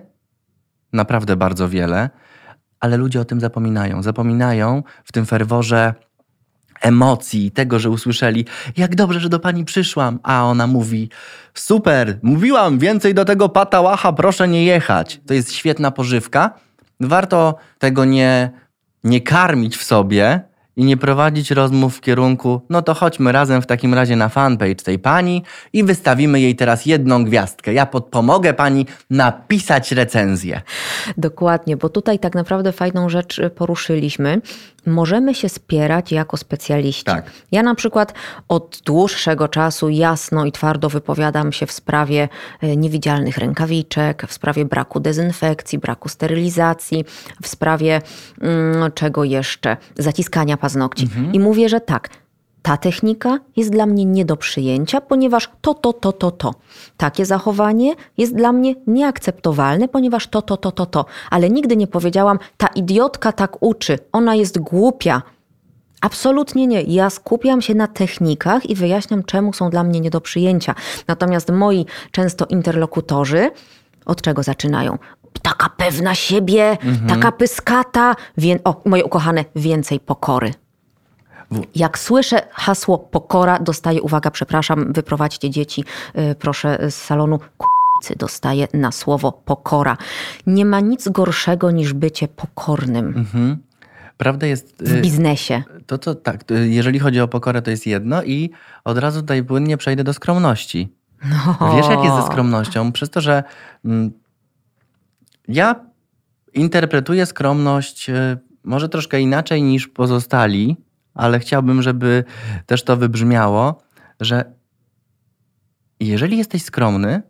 [0.93, 2.09] naprawdę bardzo wiele,
[2.79, 4.03] ale ludzie o tym zapominają.
[4.03, 5.93] Zapominają w tym ferworze
[6.81, 8.45] emocji, tego, że usłyszeli,
[8.77, 11.09] jak dobrze, że do pani przyszłam, a ona mówi,
[11.53, 15.21] super, mówiłam, więcej do tego patałacha, proszę nie jechać.
[15.27, 16.53] To jest świetna pożywka.
[16.99, 18.51] Warto tego nie,
[19.03, 20.48] nie karmić w sobie
[20.79, 24.75] i nie prowadzić rozmów w kierunku, no to chodźmy razem w takim razie na fanpage
[24.75, 27.73] tej pani i wystawimy jej teraz jedną gwiazdkę.
[27.73, 30.61] Ja podpomogę pani napisać recenzję.
[31.17, 34.41] Dokładnie, bo tutaj tak naprawdę fajną rzecz y, poruszyliśmy.
[34.85, 37.03] Możemy się spierać jako specjaliści.
[37.03, 37.31] Tak.
[37.51, 38.13] Ja na przykład
[38.47, 42.29] od dłuższego czasu jasno i twardo wypowiadam się w sprawie
[42.61, 47.05] e, niewidzialnych rękawiczek, w sprawie braku dezynfekcji, braku sterylizacji,
[47.41, 48.01] w sprawie
[48.41, 49.77] mm, czego jeszcze?
[49.97, 51.09] Zaciskania paznokci.
[51.33, 52.09] I mówię, że tak.
[52.61, 56.53] Ta technika jest dla mnie nie do przyjęcia, ponieważ to, to, to, to, to.
[56.97, 61.05] Takie zachowanie jest dla mnie nieakceptowalne, ponieważ to, to, to, to, to.
[61.29, 65.21] Ale nigdy nie powiedziałam, ta idiotka tak uczy, ona jest głupia.
[66.01, 66.81] Absolutnie nie.
[66.81, 70.75] Ja skupiam się na technikach i wyjaśniam, czemu są dla mnie nie do przyjęcia.
[71.07, 73.51] Natomiast moi często interlokutorzy
[74.05, 74.97] od czego zaczynają?
[75.41, 78.15] Taka pewna siebie, taka pyskata.
[78.37, 78.59] Wię...
[78.63, 80.53] O, moje ukochane, więcej pokory.
[81.51, 85.83] W- Jak słyszę hasło pokora, dostaję, uwaga, przepraszam, wyprowadźcie dzieci,
[86.31, 87.39] y, proszę, z salonu.
[87.39, 89.97] K***cy dostaję na słowo pokora.
[90.47, 93.57] Nie ma nic gorszego niż bycie pokornym Mhm.
[94.17, 94.75] Prawda jest.
[94.83, 95.63] w y, biznesie.
[95.87, 98.49] To, to tak, jeżeli chodzi o pokorę, to jest jedno i
[98.85, 100.93] od razu tutaj płynnie przejdę do skromności.
[101.59, 101.75] No.
[101.75, 102.91] Wiesz, jak jest ze skromnością?
[102.91, 103.43] Przez to, że
[103.85, 104.11] mm,
[105.49, 105.85] ja
[106.53, 110.77] interpretuję skromność y, może troszkę inaczej niż pozostali,
[111.13, 112.23] ale chciałbym, żeby
[112.65, 113.81] też to wybrzmiało,
[114.19, 114.53] że
[115.99, 117.21] jeżeli jesteś skromny,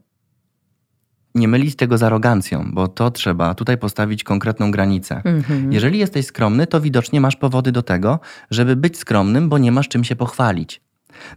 [1.36, 5.22] nie mylić tego z arogancją, bo to trzeba tutaj postawić konkretną granicę.
[5.26, 5.74] Mhm.
[5.74, 8.20] Jeżeli jesteś skromny, to widocznie masz powody do tego,
[8.52, 10.82] żeby być skromnym, bo nie masz czym się pochwalić.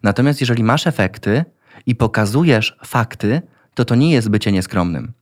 [0.03, 1.45] Natomiast jeżeli masz efekty
[1.87, 3.43] i pokazujesz fakty,
[3.75, 5.13] to to nie jest bycie nieskromnym.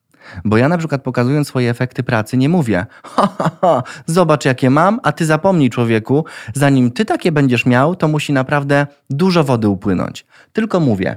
[0.45, 4.71] Bo ja na przykład pokazując swoje efekty pracy nie mówię, ha, ha, ha, zobacz jakie
[4.71, 9.69] mam, a ty zapomnij człowieku, zanim ty takie będziesz miał, to musi naprawdę dużo wody
[9.69, 10.27] upłynąć.
[10.53, 11.17] Tylko mówię,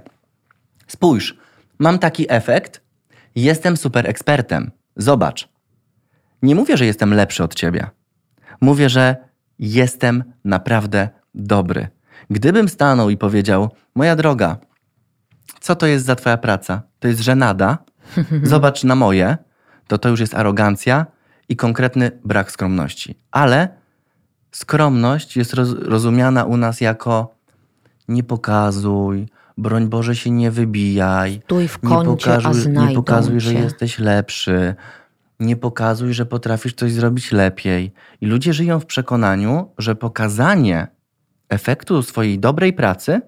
[0.88, 1.38] spójrz,
[1.80, 2.82] mam taki efekt,
[3.36, 5.50] jestem super ekspertem, zobacz.
[6.42, 7.90] Nie mówię, że jestem lepszy od ciebie.
[8.62, 9.16] Mówię, że
[9.60, 11.88] jestem naprawdę dobry.
[12.30, 14.58] Gdybym stanął i powiedział, moja droga,
[15.60, 16.82] co to jest za twoja praca?
[17.00, 17.78] To jest żenada.
[18.44, 19.38] Zobacz na moje.
[19.88, 21.06] To to już jest arogancja
[21.50, 23.16] i konkretny brak skromności.
[23.32, 23.70] Ale
[24.52, 27.36] skromność jest roz, rozumiana u nas jako
[28.08, 31.42] nie pokazuj, broń Boże się nie wybijaj.
[31.44, 33.60] Stój w Nie kącie, a pokazuj, znajdą nie pokazuj że cię.
[33.60, 34.76] jesteś lepszy.
[35.40, 37.94] Nie pokazuj, że potrafisz coś zrobić lepiej.
[38.22, 40.88] I ludzie żyją w przekonaniu, że pokazanie
[41.50, 43.22] efektu swojej dobrej pracy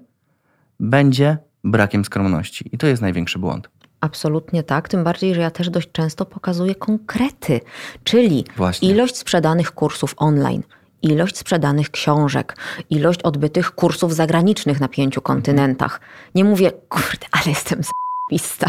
[0.79, 2.69] będzie brakiem skromności.
[2.71, 3.69] I to jest największy błąd.
[4.05, 7.61] Absolutnie tak, tym bardziej, że ja też dość często pokazuję konkrety,
[8.03, 8.89] czyli Właśnie.
[8.89, 10.63] ilość sprzedanych kursów online,
[11.01, 12.57] ilość sprzedanych książek,
[12.89, 16.01] ilość odbytych kursów zagranicznych na pięciu kontynentach.
[16.35, 17.81] Nie mówię, kurde, ale jestem
[18.29, 18.67] pista,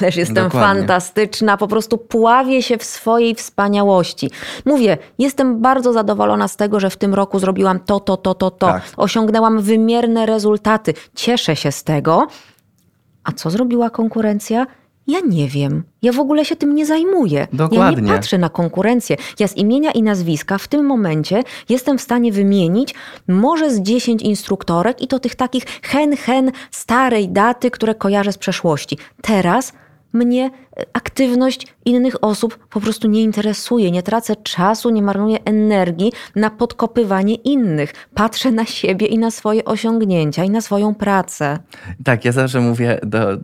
[0.00, 0.60] ależ jestem Dokładnie.
[0.60, 4.30] fantastyczna, po prostu pławię się w swojej wspaniałości.
[4.64, 8.50] Mówię, jestem bardzo zadowolona z tego, że w tym roku zrobiłam to, to, to, to,
[8.50, 8.66] to.
[8.66, 8.82] Tak.
[8.96, 10.94] Osiągnęłam wymierne rezultaty.
[11.14, 12.26] Cieszę się z tego,
[13.24, 14.66] a co zrobiła konkurencja?
[15.06, 15.82] Ja nie wiem.
[16.02, 17.38] Ja w ogóle się tym nie zajmuję.
[17.38, 18.02] Ja Dokładnie.
[18.02, 19.16] nie patrzę na konkurencję.
[19.38, 22.94] Ja z imienia i nazwiska w tym momencie jestem w stanie wymienić
[23.28, 28.38] może z 10 instruktorek i to tych takich hen, hen starej daty, które kojarzę z
[28.38, 28.98] przeszłości.
[29.22, 29.72] Teraz
[30.12, 33.90] mnie e, aktywność innych osób po prostu nie interesuje.
[33.90, 37.92] Nie tracę czasu, nie marnuję energii na podkopywanie innych.
[38.14, 41.58] Patrzę na siebie i na swoje osiągnięcia i na swoją pracę.
[42.04, 43.38] Tak, ja zawsze mówię, do,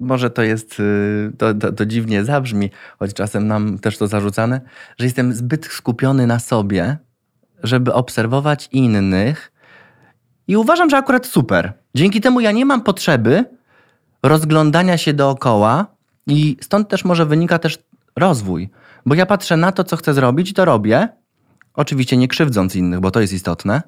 [0.00, 4.60] może to jest, y, to, to, to dziwnie zabrzmi, choć czasem nam też to zarzucane,
[4.98, 6.96] że jestem zbyt skupiony na sobie,
[7.62, 9.52] żeby obserwować innych
[10.48, 11.72] i uważam, że akurat super.
[11.94, 13.44] Dzięki temu ja nie mam potrzeby
[14.22, 15.86] rozglądania się dookoła
[16.26, 17.78] i stąd też może wynika też
[18.16, 18.68] rozwój,
[19.06, 21.08] bo ja patrzę na to, co chcę zrobić i to robię,
[21.74, 23.82] oczywiście nie krzywdząc innych, bo to jest istotne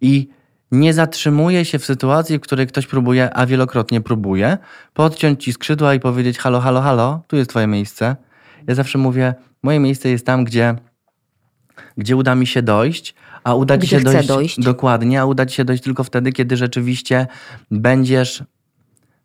[0.00, 0.28] i
[0.72, 4.58] nie zatrzymuję się w sytuacji, w której ktoś próbuje, a wielokrotnie próbuje,
[4.94, 8.16] podciąć ci skrzydła i powiedzieć: Halo, halo, halo, tu jest Twoje miejsce.
[8.66, 10.74] Ja zawsze mówię: Moje miejsce jest tam, gdzie,
[11.96, 14.60] gdzie uda mi się dojść, a uda ci się dojść, dojść.
[14.60, 17.26] dokładnie, a uda ci się dojść tylko wtedy, kiedy rzeczywiście
[17.70, 18.44] będziesz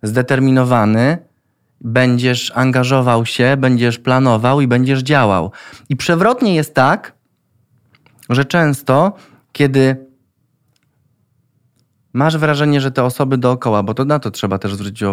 [0.08, 1.18] zdeterminowany,
[1.82, 5.52] będziesz angażował się, będziesz planował i będziesz działał.
[5.90, 7.14] I przewrotnie jest tak,
[8.30, 9.14] że często,
[9.52, 10.06] kiedy
[12.14, 15.04] masz wrażenie, że te osoby dookoła, bo to na to trzeba też zwrócić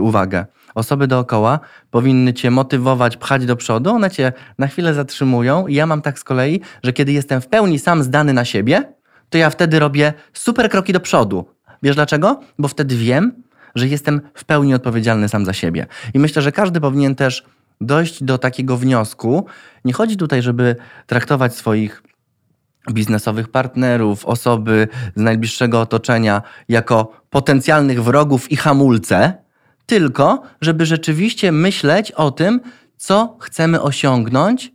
[0.00, 5.74] uwagę, osoby dookoła powinny cię motywować, pchać do przodu, one cię na chwilę zatrzymują i
[5.74, 8.92] ja mam tak z kolei, że kiedy jestem w pełni sam zdany na siebie,
[9.30, 11.44] to ja wtedy robię super kroki do przodu.
[11.82, 12.40] Wiesz dlaczego?
[12.58, 13.42] Bo wtedy wiem,
[13.74, 15.86] że jestem w pełni odpowiedzialny sam za siebie.
[16.14, 17.44] I myślę, że każdy powinien też
[17.80, 19.46] dojść do takiego wniosku.
[19.84, 22.02] Nie chodzi tutaj, żeby traktować swoich
[22.92, 29.34] biznesowych partnerów, osoby z najbliższego otoczenia jako potencjalnych wrogów i hamulce,
[29.86, 32.60] tylko żeby rzeczywiście myśleć o tym,
[32.96, 34.72] co chcemy osiągnąć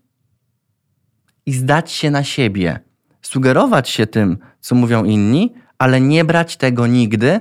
[1.45, 2.79] i zdać się na siebie.
[3.21, 7.39] Sugerować się tym, co mówią inni, ale nie brać tego nigdy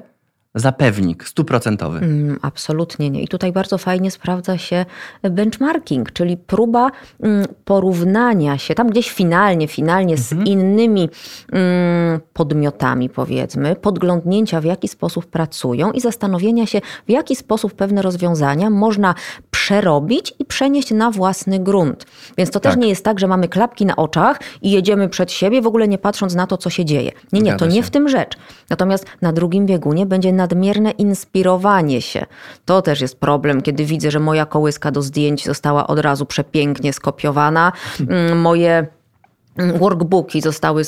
[0.56, 1.98] za pewnik stuprocentowy.
[1.98, 3.22] Mm, absolutnie nie.
[3.22, 4.84] I tutaj bardzo fajnie sprawdza się
[5.22, 6.90] benchmarking, czyli próba
[7.20, 11.08] mm, porównania się tam gdzieś finalnie, finalnie z innymi
[11.52, 18.02] mm, podmiotami, powiedzmy, podglądnięcia w jaki sposób pracują i zastanowienia się, w jaki sposób pewne
[18.02, 19.14] rozwiązania można
[19.66, 22.06] przerobić i przenieść na własny grunt.
[22.38, 22.80] Więc to też Tak.
[22.82, 25.98] nie jest tak, że mamy klapki na oczach i jedziemy przed siebie, w ogóle nie
[25.98, 27.12] patrząc na to, co się dzieje.
[27.32, 28.32] Nie, nie, to nie w tym rzecz.
[28.70, 32.26] Natomiast na drugim biegunie będzie nadmierne inspirowanie się.
[32.64, 36.92] To też jest problem, kiedy widzę, że moja kołyska do zdjęć została od razu przepięknie
[36.92, 37.72] skopiowana.
[38.00, 38.86] Mm, Moje
[39.74, 40.82] workbooki zostały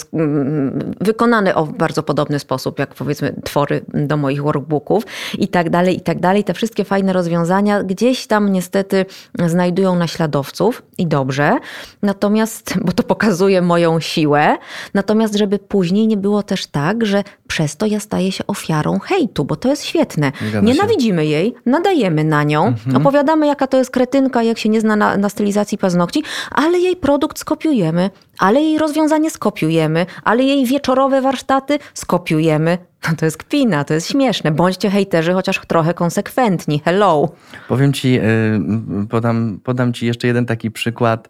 [1.00, 5.04] wykonane w bardzo podobny sposób, jak powiedzmy twory do moich workbooków
[5.38, 6.44] i tak dalej, i tak dalej.
[6.44, 9.06] Te wszystkie fajne rozwiązania gdzieś tam niestety
[9.46, 11.56] znajdują naśladowców i dobrze.
[12.02, 14.56] Natomiast, bo to pokazuje moją siłę,
[14.94, 19.44] natomiast żeby później nie było też tak, że przez to ja staję się ofiarą hejtu,
[19.44, 20.32] bo to jest świetne.
[20.62, 22.96] Nienawidzimy jej, nadajemy na nią, Mhm.
[22.96, 26.96] opowiadamy jaka to jest kretynka, jak się nie zna na, na stylizacji paznokci, ale jej
[26.96, 32.78] produkt skopiujemy, ale jej rozwiązanie skopiujemy, ale jej wieczorowe warsztaty skopiujemy.
[33.11, 34.52] No to jest kpina, to jest śmieszne.
[34.52, 36.80] Bądźcie hejterzy chociaż trochę konsekwentni.
[36.84, 37.28] Hello.
[37.68, 41.28] Powiem ci, y, podam, podam ci jeszcze jeden taki przykład,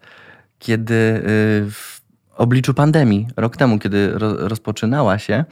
[0.59, 1.23] kiedy y,
[1.71, 2.01] w
[2.37, 5.45] obliczu pandemii, rok temu, kiedy ro, rozpoczynała się,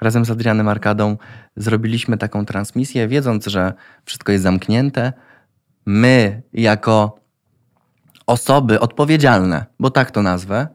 [0.00, 1.16] razem z Adrianem Arkadą
[1.56, 3.72] zrobiliśmy taką transmisję, wiedząc, że
[4.04, 5.12] wszystko jest zamknięte.
[5.86, 7.18] My, jako
[8.26, 10.68] osoby odpowiedzialne, bo tak to nazwę,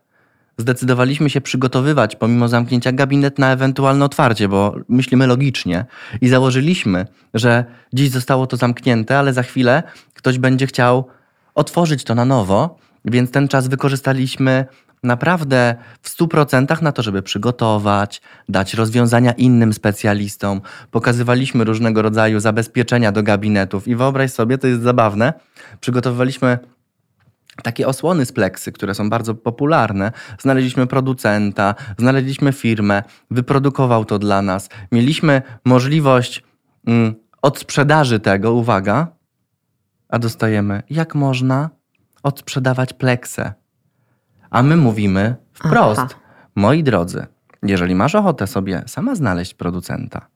[0.57, 5.85] zdecydowaliśmy się przygotowywać, pomimo zamknięcia, gabinet na ewentualne otwarcie, bo myślimy logicznie
[6.21, 9.83] i założyliśmy, że dziś zostało to zamknięte, ale za chwilę
[10.13, 11.07] ktoś będzie chciał
[11.55, 14.65] otworzyć to na nowo, więc ten czas wykorzystaliśmy
[15.03, 20.61] naprawdę w 100% na to, żeby przygotować, dać rozwiązania innym specjalistom.
[20.91, 25.33] Pokazywaliśmy różnego rodzaju zabezpieczenia do gabinetów i wyobraź sobie, to jest zabawne,
[25.79, 26.59] przygotowywaliśmy
[27.63, 30.11] takie osłony z pleksy, które są bardzo popularne.
[30.39, 34.69] Znaleźliśmy producenta, znaleźliśmy firmę, wyprodukował to dla nas.
[34.91, 36.43] Mieliśmy możliwość
[36.87, 39.07] mm, odsprzedaży tego, uwaga,
[40.09, 41.69] a dostajemy, jak można
[42.23, 43.53] odsprzedawać pleksę.
[44.49, 46.09] A my mówimy wprost, Aha.
[46.55, 47.25] moi drodzy,
[47.63, 50.27] jeżeli masz ochotę sobie sama znaleźć producenta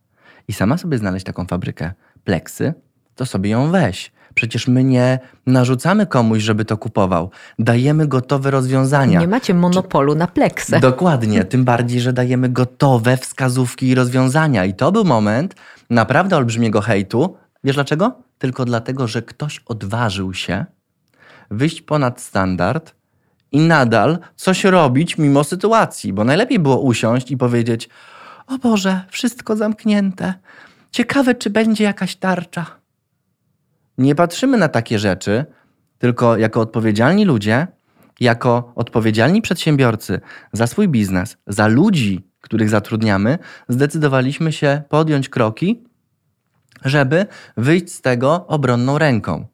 [0.48, 1.94] i sama sobie znaleźć taką fabrykę
[2.24, 2.74] pleksy,
[3.16, 4.12] to sobie ją weź.
[4.34, 7.32] Przecież my nie narzucamy komuś, żeby to kupował.
[7.60, 9.20] Dajemy gotowe rozwiązania.
[9.20, 10.80] Nie macie monopolu na pleksę.
[10.80, 14.66] Dokładnie, tym bardziej, że dajemy gotowe wskazówki i rozwiązania.
[14.66, 15.56] I to był moment
[15.90, 17.38] naprawdę olbrzymiego hejtu.
[17.64, 18.12] Wiesz dlaczego?
[18.38, 20.66] Tylko dlatego, że ktoś odważył się
[21.52, 22.96] wyjść ponad standard
[23.52, 26.14] i nadal coś robić mimo sytuacji.
[26.14, 27.90] Bo najlepiej było usiąść i powiedzieć:
[28.48, 30.34] O Boże, wszystko zamknięte.
[30.92, 32.81] Ciekawe, czy będzie jakaś tarcza.
[34.02, 35.46] Nie patrzymy na takie rzeczy,
[35.98, 37.68] tylko jako odpowiedzialni ludzie,
[38.20, 40.22] jako odpowiedzialni przedsiębiorcy
[40.54, 43.38] za swój biznes, za ludzi, których zatrudniamy,
[43.70, 45.84] zdecydowaliśmy się podjąć kroki,
[46.86, 47.26] żeby
[47.58, 49.46] wyjść z tego obronną ręką.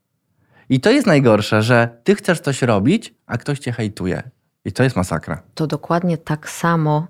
[0.69, 4.23] I to jest najgorsze, że ty chcesz coś robić, a ktoś cię hejtuje.
[4.65, 5.41] I to jest masakra.
[5.55, 7.07] To dokładnie tak samo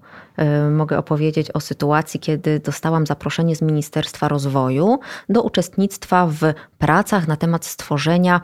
[0.71, 7.35] mogę opowiedzieć o sytuacji, kiedy dostałam zaproszenie z Ministerstwa Rozwoju do uczestnictwa w pracach na
[7.35, 8.41] temat stworzenia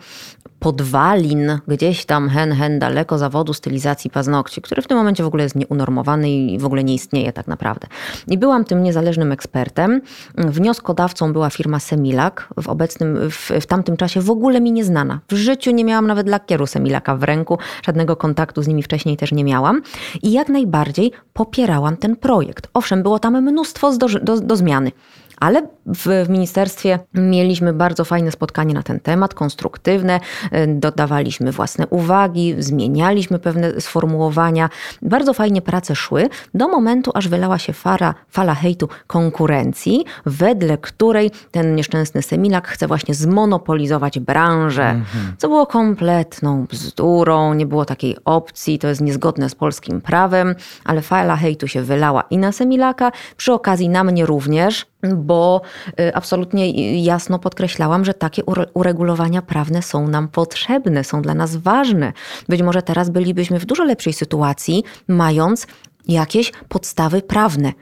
[0.59, 5.43] podwalin gdzieś tam hen, hen daleko zawodu stylizacji paznokci, który w tym momencie w ogóle
[5.43, 7.87] jest nieunormowany i w ogóle nie istnieje tak naprawdę.
[8.27, 10.01] I byłam tym niezależnym ekspertem.
[10.35, 15.19] Wnioskodawcą była firma Semilak, w obecnym, w, w tamtym czasie w ogóle mi nieznana.
[15.29, 19.31] W życiu nie miałam nawet lakieru Semilaka w ręku, żadnego kontaktu z nimi wcześniej też
[19.31, 19.81] nie miałam.
[20.21, 22.67] I jak najbardziej popierałam ten projekt.
[22.73, 24.91] Owszem, było tam mnóstwo do, do, do zmiany.
[25.39, 31.87] Ale w, w ministerstwie mieliśmy bardzo fajne spotkanie na ten temat, konstruktywne, y, dodawaliśmy własne
[31.87, 34.69] uwagi, zmienialiśmy pewne sformułowania.
[35.01, 41.31] Bardzo fajnie prace szły do momentu, aż wylała się fala, fala hejtu konkurencji, wedle której
[41.51, 45.01] ten nieszczęsny Semilak chce właśnie zmonopolizować branżę,
[45.37, 50.55] co było kompletną bzdurą, nie było takiej opcji, to jest niezgodne z polskim prawem,
[50.85, 54.85] ale fala hejtu się wylała i na Semilaka, przy okazji na mnie również,
[55.23, 55.61] bo
[55.99, 56.71] y, absolutnie
[57.03, 62.13] jasno podkreślałam, że takie ure- uregulowania prawne są nam potrzebne, są dla nas ważne.
[62.49, 65.67] Być może teraz bylibyśmy w dużo lepszej sytuacji, mając
[66.07, 67.73] jakieś podstawy prawne.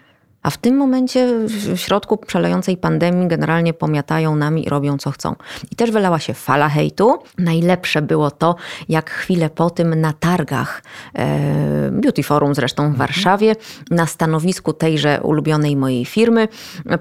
[0.44, 5.36] A w tym momencie, w środku przelejącej pandemii, generalnie pomiatają nami i robią co chcą.
[5.72, 7.20] I też wylała się fala hejtu.
[7.38, 8.56] Najlepsze było to,
[8.90, 10.84] jak chwilę po tym na targach
[11.16, 13.56] e, Beauty Forum zresztą w Warszawie,
[13.92, 16.48] na stanowisku tejże ulubionej mojej firmy,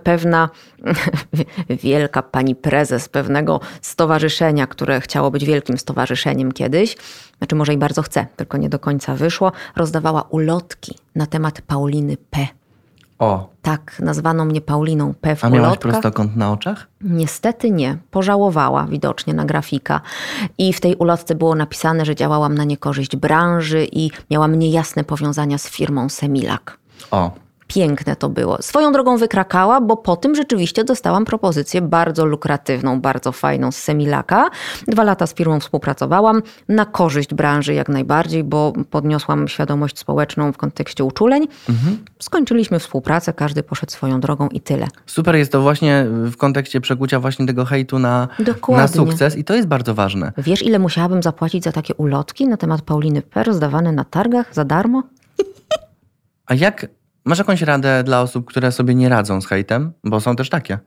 [0.03, 0.49] pewna
[1.84, 6.97] wielka pani prezes pewnego stowarzyszenia, które chciało być wielkim stowarzyszeniem kiedyś,
[7.38, 12.16] znaczy może i bardzo chce, tylko nie do końca wyszło, rozdawała ulotki na temat Pauliny
[12.30, 12.60] P.
[13.21, 15.91] O, Tak, nazwano mnie Pauliną P w a miałaś ulotkach.
[15.93, 16.87] prostokąt na oczach?
[17.01, 17.99] Niestety nie.
[18.11, 20.01] Pożałowała widocznie na grafika.
[20.59, 25.59] I w tej ulotce było napisane, że działałam na niekorzyść branży i miałam niejasne powiązania
[25.59, 26.79] z firmą Semilak.
[27.11, 27.31] O,
[27.75, 28.62] piękne to było.
[28.62, 34.51] Swoją drogą wykrakała, bo po tym rzeczywiście dostałam propozycję bardzo lukratywną, bardzo fajną z Semilaka.
[34.89, 40.57] Dwa lata z firmą współpracowałam na korzyść branży jak najbardziej, bo podniosłam świadomość społeczną w
[40.57, 41.49] kontekście uczuleń.
[41.68, 41.99] Mhm.
[42.18, 44.89] Skończyliśmy współpracę, każdy poszedł swoją drogą i tyle.
[45.07, 48.29] Super jest to właśnie w kontekście przekucia właśnie tego hejtu na,
[48.68, 50.33] na sukces i to jest bardzo ważne.
[50.39, 54.64] Wiesz, ile musiałabym zapłacić za takie ulotki na temat Pauliny Per zdawane na targach za
[54.64, 55.03] darmo?
[56.47, 56.87] A jak
[57.25, 59.93] Masz jakąś radę dla osób, które sobie nie radzą z hejtem?
[60.05, 60.79] Bo są też takie.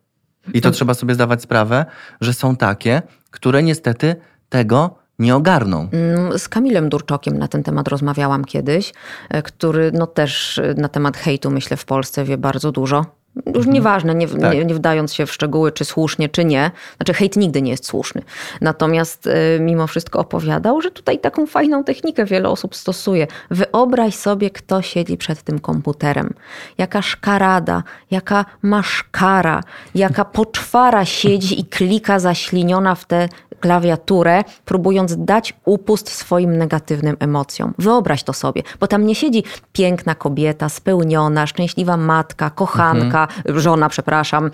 [0.53, 1.85] I to trzeba sobie zdawać sprawę,
[2.21, 4.15] że są takie, które niestety
[4.49, 5.89] tego nie ogarną.
[5.91, 8.93] Mm, z Kamilem Durczokiem na ten temat rozmawiałam kiedyś,
[9.29, 13.05] e, który no też e, na temat hejtu myślę w Polsce wie bardzo dużo.
[13.35, 13.73] Już mhm.
[13.73, 14.53] nieważne, nie, tak.
[14.53, 16.71] nie, nie, wdając się w szczegóły, czy słusznie, czy nie.
[16.97, 18.21] Znaczy, hejt nigdy nie jest słuszny.
[18.61, 23.27] Natomiast y, mimo wszystko opowiadał, że tutaj taką fajną technikę wiele osób stosuje.
[23.51, 26.33] Wyobraź sobie, kto siedzi przed tym komputerem.
[26.77, 29.63] Jaka szkarada, jaka maszkara,
[29.95, 33.29] jaka poczwara siedzi i klika zaśliniona w tę
[33.63, 37.73] klawiaturę, próbując dać upust swoim negatywnym emocjom.
[37.77, 39.43] Wyobraź to sobie, bo tam nie siedzi
[39.73, 43.59] piękna kobieta, spełniona, szczęśliwa matka, kochanka, mhm.
[43.59, 44.51] żona, przepraszam,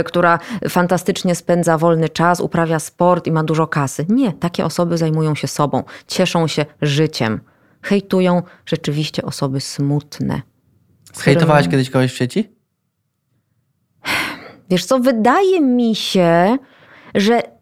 [0.00, 0.38] y, która
[0.68, 4.06] fantastycznie spędza wolny czas, uprawia sport i ma dużo kasy.
[4.08, 7.40] Nie, takie osoby zajmują się sobą, cieszą się życiem.
[7.82, 10.42] Hejtują rzeczywiście osoby smutne.
[11.14, 11.70] Zhejtowałaś którym...
[11.70, 12.52] kiedyś kogoś w sieci?
[14.70, 16.58] Wiesz co, wydaje mi się,
[17.14, 17.57] że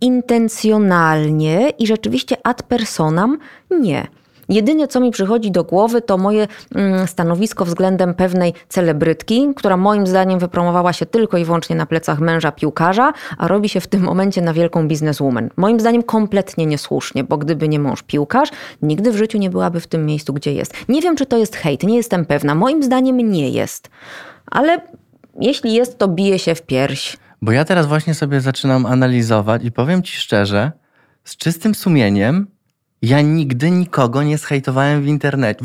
[0.00, 3.38] intencjonalnie i rzeczywiście ad personam
[3.70, 4.08] nie.
[4.48, 10.06] Jedynie co mi przychodzi do głowy to moje mm, stanowisko względem pewnej celebrytki, która moim
[10.06, 14.02] zdaniem wypromowała się tylko i wyłącznie na plecach męża piłkarza, a robi się w tym
[14.02, 15.50] momencie na wielką bizneswoman.
[15.56, 18.48] Moim zdaniem kompletnie niesłusznie, bo gdyby nie mąż piłkarz,
[18.82, 20.74] nigdy w życiu nie byłaby w tym miejscu, gdzie jest.
[20.88, 22.54] Nie wiem, czy to jest hejt, nie jestem pewna.
[22.54, 23.90] Moim zdaniem nie jest.
[24.46, 24.80] Ale
[25.40, 27.16] jeśli jest, to bije się w pierś.
[27.42, 30.72] Bo ja teraz właśnie sobie zaczynam analizować i powiem ci szczerze,
[31.24, 32.46] z czystym sumieniem,
[33.02, 35.64] ja nigdy nikogo nie zhejtowałem w internecie.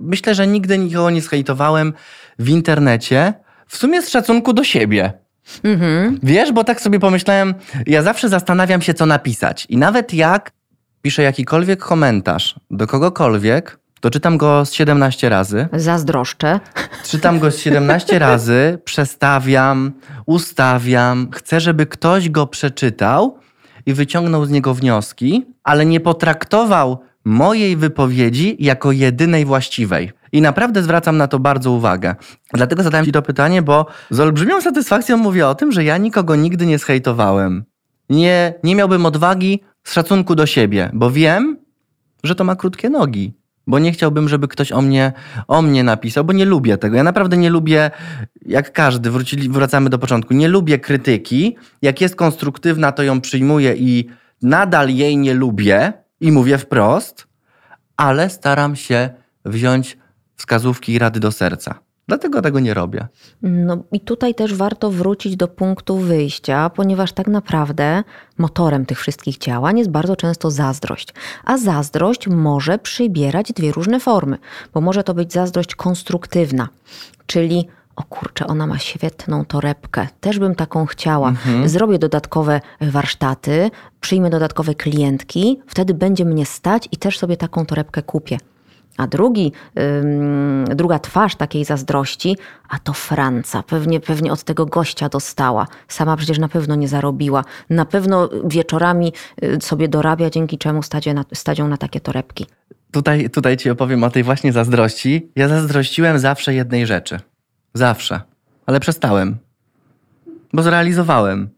[0.00, 1.92] Myślę, że nigdy nikogo nie zhejtowałem
[2.38, 3.34] w internecie,
[3.66, 5.12] w sumie z szacunku do siebie.
[5.64, 6.18] Mhm.
[6.22, 7.54] Wiesz, bo tak sobie pomyślałem,
[7.86, 9.66] ja zawsze zastanawiam się, co napisać.
[9.68, 10.52] I nawet jak
[11.02, 15.68] piszę jakikolwiek komentarz do kogokolwiek, to czytam go z 17 razy.
[15.72, 16.60] Zazdroszczę.
[17.04, 19.92] Czytam go z 17 razy, przestawiam,
[20.26, 21.28] ustawiam.
[21.32, 23.38] Chcę, żeby ktoś go przeczytał
[23.86, 30.12] i wyciągnął z niego wnioski, ale nie potraktował mojej wypowiedzi jako jedynej właściwej.
[30.32, 32.14] I naprawdę zwracam na to bardzo uwagę.
[32.52, 36.36] Dlatego zadałem Ci to pytanie, bo z olbrzymią satysfakcją mówię o tym, że ja nikogo
[36.36, 37.64] nigdy nie zhejtowałem.
[38.10, 41.56] Nie, nie miałbym odwagi z szacunku do siebie, bo wiem,
[42.24, 45.12] że to ma krótkie nogi bo nie chciałbym, żeby ktoś o mnie,
[45.48, 46.96] o mnie napisał, bo nie lubię tego.
[46.96, 47.90] Ja naprawdę nie lubię,
[48.46, 51.56] jak każdy, wrócili, wracamy do początku, nie lubię krytyki.
[51.82, 54.08] Jak jest konstruktywna, to ją przyjmuję i
[54.42, 57.26] nadal jej nie lubię i mówię wprost,
[57.96, 59.10] ale staram się
[59.44, 59.98] wziąć
[60.36, 61.85] wskazówki i rady do serca.
[62.08, 63.06] Dlatego tego nie robię.
[63.42, 68.04] No i tutaj też warto wrócić do punktu wyjścia, ponieważ tak naprawdę
[68.38, 71.14] motorem tych wszystkich działań jest bardzo często zazdrość.
[71.44, 74.38] A zazdrość może przybierać dwie różne formy,
[74.74, 76.68] bo może to być zazdrość konstruktywna,
[77.26, 81.28] czyli o kurczę, ona ma świetną torebkę, też bym taką chciała.
[81.28, 81.68] Mhm.
[81.68, 88.02] Zrobię dodatkowe warsztaty, przyjmę dodatkowe klientki, wtedy będzie mnie stać i też sobie taką torebkę
[88.02, 88.38] kupię.
[88.96, 89.52] A drugi,
[90.66, 92.36] druga twarz takiej zazdrości,
[92.68, 93.62] a to Franca.
[93.62, 95.66] Pewnie, pewnie od tego gościa dostała.
[95.88, 97.44] Sama przecież na pewno nie zarobiła.
[97.70, 102.46] Na pewno wieczorami y, sobie dorabia, dzięki czemu stadzie na, stadzią na takie torebki.
[102.92, 105.32] Tutaj, tutaj ci opowiem o tej właśnie zazdrości.
[105.36, 107.20] Ja zazdrościłem zawsze jednej rzeczy.
[107.74, 108.20] Zawsze.
[108.66, 109.36] Ale przestałem.
[110.52, 111.55] Bo zrealizowałem.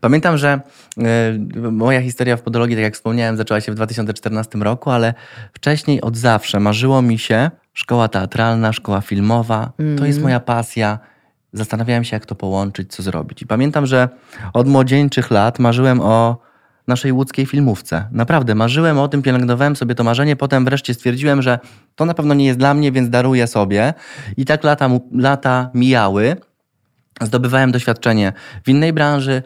[0.00, 0.60] Pamiętam, że
[0.98, 5.14] y, moja historia w podologii, tak jak wspomniałem, zaczęła się w 2014 roku, ale
[5.52, 9.72] wcześniej od zawsze marzyło mi się szkoła teatralna, szkoła filmowa.
[9.78, 9.98] Mm.
[9.98, 10.22] To jest mm.
[10.22, 10.98] moja pasja.
[11.52, 13.42] Zastanawiałem się, jak to połączyć, co zrobić.
[13.42, 14.08] I pamiętam, że
[14.52, 16.38] od młodzieńczych lat marzyłem o
[16.90, 18.08] naszej łódzkiej filmówce.
[18.12, 21.58] Naprawdę, marzyłem o tym, pielęgnowałem sobie to marzenie, potem wreszcie stwierdziłem, że
[21.94, 23.94] to na pewno nie jest dla mnie, więc daruję sobie.
[24.36, 26.36] I tak lata, lata mijały.
[27.20, 28.32] Zdobywałem doświadczenie
[28.64, 29.42] w innej branży,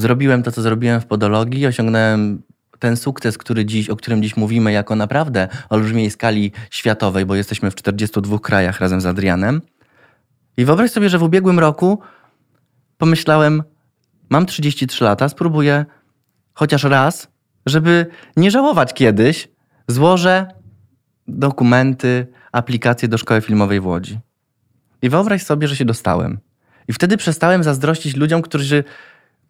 [0.00, 2.42] zrobiłem to, co zrobiłem w podologii, osiągnąłem
[2.78, 7.70] ten sukces, który dziś, o którym dziś mówimy, jako naprawdę olbrzymiej skali światowej, bo jesteśmy
[7.70, 9.62] w 42 krajach razem z Adrianem.
[10.56, 12.00] I wyobraź sobie, że w ubiegłym roku
[12.98, 13.62] pomyślałem,
[14.30, 15.86] mam 33 lata, spróbuję
[16.54, 17.28] chociaż raz,
[17.66, 19.48] żeby nie żałować kiedyś,
[19.88, 20.46] złożę
[21.28, 24.18] dokumenty, aplikacje do szkoły filmowej w Łodzi.
[25.02, 26.38] I wyobraź sobie, że się dostałem.
[26.88, 28.84] I wtedy przestałem zazdrościć ludziom, którzy,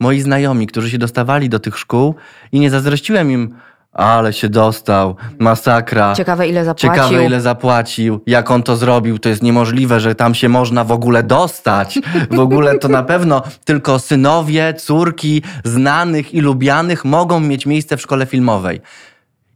[0.01, 2.15] moi znajomi, którzy się dostawali do tych szkół
[2.53, 3.55] i nie zazdrościłem im,
[3.93, 6.15] ale się dostał, masakra.
[6.15, 6.91] Ciekawe ile zapłacił.
[6.91, 10.93] Ciekawe ile zapłacił, jak on to zrobił, to jest niemożliwe, że tam się można w
[10.93, 11.99] ogóle dostać.
[12.31, 18.01] W ogóle to na pewno tylko synowie, córki znanych i lubianych mogą mieć miejsce w
[18.01, 18.81] szkole filmowej.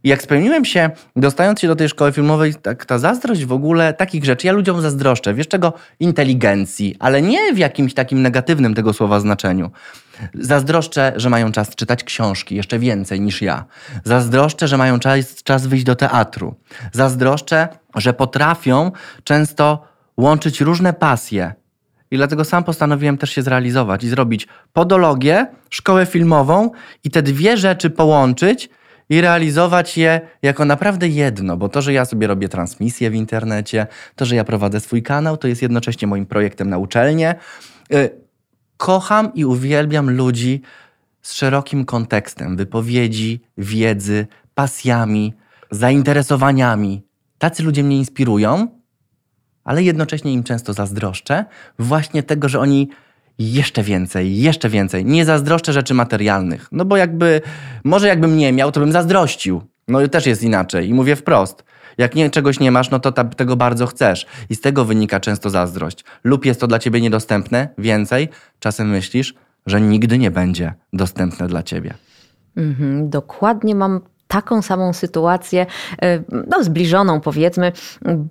[0.03, 3.93] I jak spełniłem się, dostając się do tej szkoły filmowej, tak, ta zazdrość w ogóle
[3.93, 5.73] takich rzeczy, ja ludziom zazdroszczę, wiesz czego?
[5.99, 9.71] Inteligencji, ale nie w jakimś takim negatywnym tego słowa znaczeniu.
[10.33, 13.65] Zazdroszczę, że mają czas czytać książki, jeszcze więcej niż ja.
[14.03, 16.55] Zazdroszczę, że mają czas, czas wyjść do teatru.
[16.91, 18.91] Zazdroszczę, że potrafią
[19.23, 19.87] często
[20.17, 21.53] łączyć różne pasje.
[22.11, 26.71] I dlatego sam postanowiłem też się zrealizować i zrobić podologię, szkołę filmową
[27.03, 28.69] i te dwie rzeczy połączyć
[29.09, 33.87] i realizować je jako naprawdę jedno, bo to, że ja sobie robię transmisję w internecie,
[34.15, 37.35] to, że ja prowadzę swój kanał, to jest jednocześnie moim projektem na uczelnię.
[37.93, 38.09] Y,
[38.77, 40.61] kocham i uwielbiam ludzi
[41.21, 45.33] z szerokim kontekstem wypowiedzi, wiedzy, pasjami,
[45.71, 47.03] zainteresowaniami.
[47.37, 48.67] Tacy ludzie mnie inspirują,
[49.63, 51.45] ale jednocześnie im często zazdroszczę
[51.79, 52.89] właśnie tego, że oni
[53.39, 55.05] jeszcze więcej, jeszcze więcej.
[55.05, 56.67] Nie zazdroszczę rzeczy materialnych.
[56.71, 57.41] No bo jakby,
[57.83, 59.61] może jakbym nie miał, to bym zazdrościł.
[59.87, 60.89] No też jest inaczej.
[60.89, 61.63] I mówię wprost.
[61.97, 64.25] Jak nie, czegoś nie masz, no to ta, tego bardzo chcesz.
[64.49, 66.05] I z tego wynika często zazdrość.
[66.23, 68.29] Lub jest to dla ciebie niedostępne, więcej,
[68.59, 69.33] czasem myślisz,
[69.65, 71.93] że nigdy nie będzie dostępne dla ciebie.
[72.57, 74.01] Mhm, dokładnie mam
[74.33, 75.65] taką samą sytuację,
[76.01, 77.71] e, no zbliżoną powiedzmy,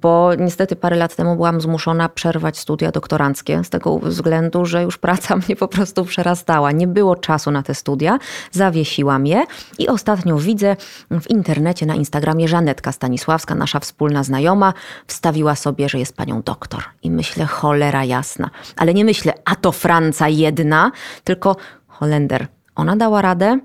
[0.03, 4.99] bo niestety parę lat temu byłam zmuszona przerwać studia doktoranckie z tego względu, że już
[4.99, 6.73] praca mnie po prostu przerastała.
[6.73, 8.19] Nie było czasu na te studia,
[8.51, 9.45] zawiesiłam je
[9.79, 10.77] i ostatnio widzę
[11.11, 14.73] w internecie, na Instagramie Żanetka Stanisławska, nasza wspólna znajoma,
[15.07, 16.83] wstawiła sobie, że jest panią doktor.
[17.03, 18.51] I myślę, cholera jasna.
[18.77, 20.93] Ale nie myślę, a to Franca jedna,
[21.25, 22.47] tylko Holender.
[22.75, 23.59] Ona dała radę,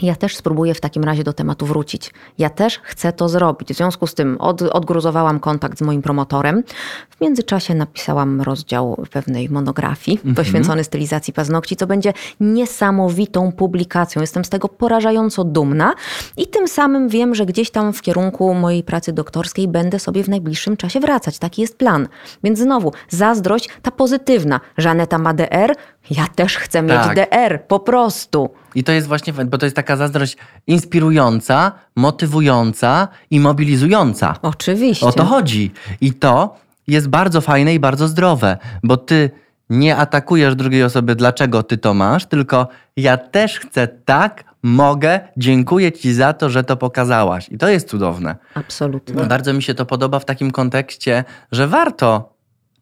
[0.00, 2.10] ja też spróbuję w takim razie do tematu wrócić.
[2.38, 3.68] Ja też chcę to zrobić.
[3.68, 6.62] W związku z tym od, odgruzowałam kontakt z moim promotorem.
[7.10, 10.36] W międzyczasie napisałam rozdział pewnej monografii mm -hmm.
[10.36, 14.20] poświęcony stylizacji paznokci, co będzie niesamowitą publikacją.
[14.20, 15.94] Jestem z tego porażająco dumna
[16.36, 20.28] i tym samym wiem, że gdzieś tam w kierunku mojej pracy doktorskiej będę sobie w
[20.28, 21.38] najbliższym czasie wracać.
[21.38, 22.08] Taki jest plan.
[22.44, 24.60] Więc znowu, zazdrość ta pozytywna.
[24.78, 25.74] Żaneta ma DR,
[26.10, 27.16] ja też chcę mieć tak.
[27.16, 28.50] DR, po prostu.
[28.74, 34.36] I to jest właśnie, bo to jest taka zazdrość inspirująca, motywująca i mobilizująca.
[34.42, 35.06] Oczywiście.
[35.06, 35.72] O to chodzi.
[36.00, 36.56] I to
[36.86, 39.30] jest bardzo fajne i bardzo zdrowe, bo ty
[39.70, 45.92] nie atakujesz drugiej osoby, dlaczego ty to masz, tylko ja też chcę tak, mogę, dziękuję
[45.92, 47.48] ci za to, że to pokazałaś.
[47.48, 48.36] I to jest cudowne.
[48.54, 49.24] Absolutnie.
[49.24, 52.36] Bardzo mi się to podoba w takim kontekście, że warto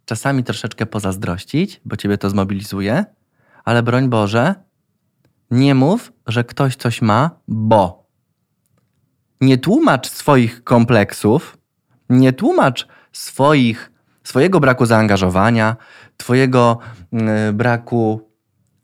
[0.05, 3.05] czasami troszeczkę pozazdrościć, bo ciebie to zmobilizuje,
[3.65, 4.55] ale broń Boże,
[5.51, 8.07] nie mów, że ktoś coś ma, bo.
[9.41, 11.59] Nie tłumacz swoich kompleksów,
[12.11, 13.93] nie tłumacz swoich,
[14.25, 15.77] swojego braku zaangażowania,
[16.17, 16.79] twojego
[17.13, 18.31] yy, braku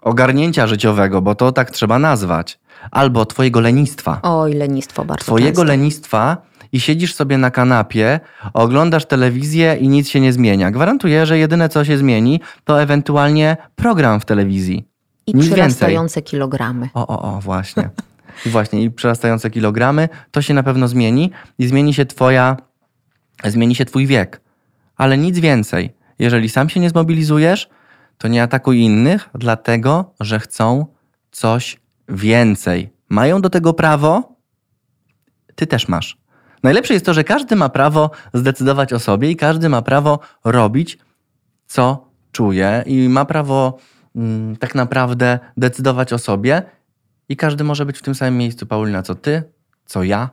[0.01, 2.59] ogarnięcia życiowego, bo to tak trzeba nazwać,
[2.91, 4.21] albo twojego lenistwa.
[4.23, 5.65] Oj, lenistwo bardzo Twojego często.
[5.65, 6.37] lenistwa
[6.73, 8.21] i siedzisz sobie na kanapie,
[8.55, 10.71] oglądasz telewizję i nic się nie zmienia.
[10.71, 14.89] Gwarantuję, że jedyne co się zmieni, to ewentualnie program w telewizji.
[15.27, 16.89] I Nic przyrastające kilogramy.
[16.95, 17.91] O, o, o, właśnie.
[18.47, 22.57] I właśnie, i przyrastające kilogramy, to się na pewno zmieni i zmieni się twoja,
[23.45, 24.41] zmieni się twój wiek.
[24.97, 25.93] Ale nic więcej.
[26.19, 27.69] Jeżeli sam się nie zmobilizujesz,
[28.19, 30.87] to nie atakuj innych, dlatego, że chcą
[31.31, 32.91] coś więcej.
[33.09, 34.37] Mają do tego prawo,
[35.55, 36.17] ty też masz.
[36.63, 40.99] Najlepsze jest to, że każdy ma prawo zdecydować o sobie i każdy ma prawo robić,
[41.67, 43.79] co czuje i ma prawo
[44.61, 46.63] tak naprawdę decydować o sobie
[47.29, 49.43] i każdy może być w tym samym miejscu, Paulina, co ty,
[49.87, 50.31] co ja.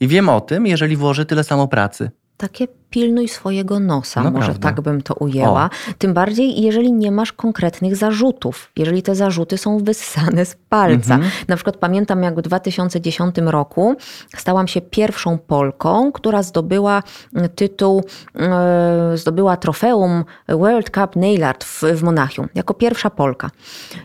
[0.00, 2.10] I wiem o tym, jeżeli włoży tyle samo pracy.
[2.36, 5.70] Takie pilnuj swojego nosa, No może tak bym to ujęła.
[5.98, 11.14] Tym bardziej, jeżeli nie masz konkretnych zarzutów, jeżeli te zarzuty są wyssane z palca.
[11.14, 11.32] Mhm.
[11.48, 13.96] Na przykład pamiętam, jak w 2010 roku
[14.36, 17.02] stałam się pierwszą Polką, która zdobyła
[17.34, 18.04] mm, tytuł,
[18.38, 23.50] e, zdobyła trofeum World Cup Nail Art w, w Monachium, jako pierwsza Polka.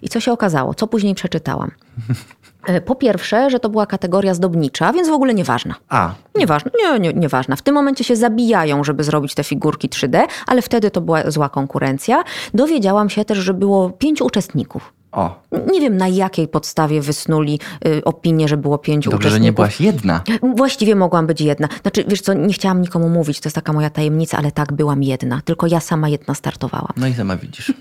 [0.02, 0.74] I co się okazało?
[0.74, 1.72] Co później przeczytałam?
[2.68, 5.76] E, Po pierwsze, że to była kategoria zdobnicza, więc w ogóle nieważna.
[5.90, 7.58] A, Nieważne, nie, nie, nieważne.
[7.58, 11.50] W tym momencie się zabijają, żeby zrobić te figurki 3D, ale wtedy to była zła
[11.50, 12.24] konkurencja.
[12.54, 14.94] Dowiedziałam się też, że było pięciu uczestników.
[15.12, 15.42] O,
[15.72, 19.82] Nie wiem na jakiej podstawie wysnuli y, opinię, że było pięciu dobrze, że nie byłaś
[19.82, 20.22] jedna.
[20.56, 21.68] Właściwie mogłam być jedna.
[21.82, 25.04] Znaczy, wiesz co, nie chciałam nikomu mówić, to jest taka moja tajemnica, ale tak, byłam
[25.04, 25.42] jedna.
[25.46, 26.94] Tylko ja sama jedna startowałam.
[26.98, 27.74] No i sama widzisz.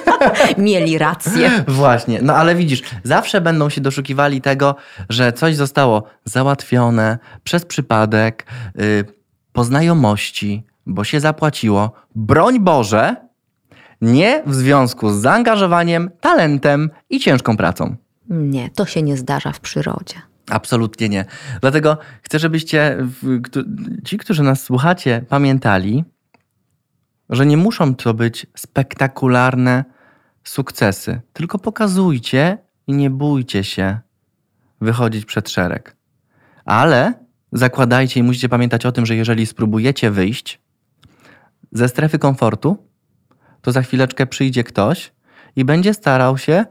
[0.58, 1.64] Mieli rację.
[1.68, 4.76] Właśnie, no ale widzisz, zawsze będą się doszukiwali tego,
[5.08, 9.04] że coś zostało załatwione przez przypadek, yy,
[9.52, 11.92] po znajomości, bo się zapłaciło.
[12.14, 13.16] Broń Boże,
[14.00, 17.96] nie w związku z zaangażowaniem, talentem i ciężką pracą.
[18.28, 20.14] Nie, to się nie zdarza w przyrodzie.
[20.50, 21.24] Absolutnie nie.
[21.60, 22.98] Dlatego chcę, żebyście,
[24.04, 26.04] ci, którzy nas słuchacie, pamiętali,
[27.30, 29.84] że nie muszą to być spektakularne
[30.44, 33.98] sukcesy, tylko pokazujcie i nie bójcie się
[34.80, 35.96] wychodzić przed szereg.
[36.64, 37.12] Ale
[37.52, 40.60] zakładajcie i musicie pamiętać o tym, że jeżeli spróbujecie wyjść
[41.72, 42.85] ze strefy komfortu,
[43.66, 45.12] to za chwileczkę przyjdzie ktoś
[45.56, 46.64] i będzie starał się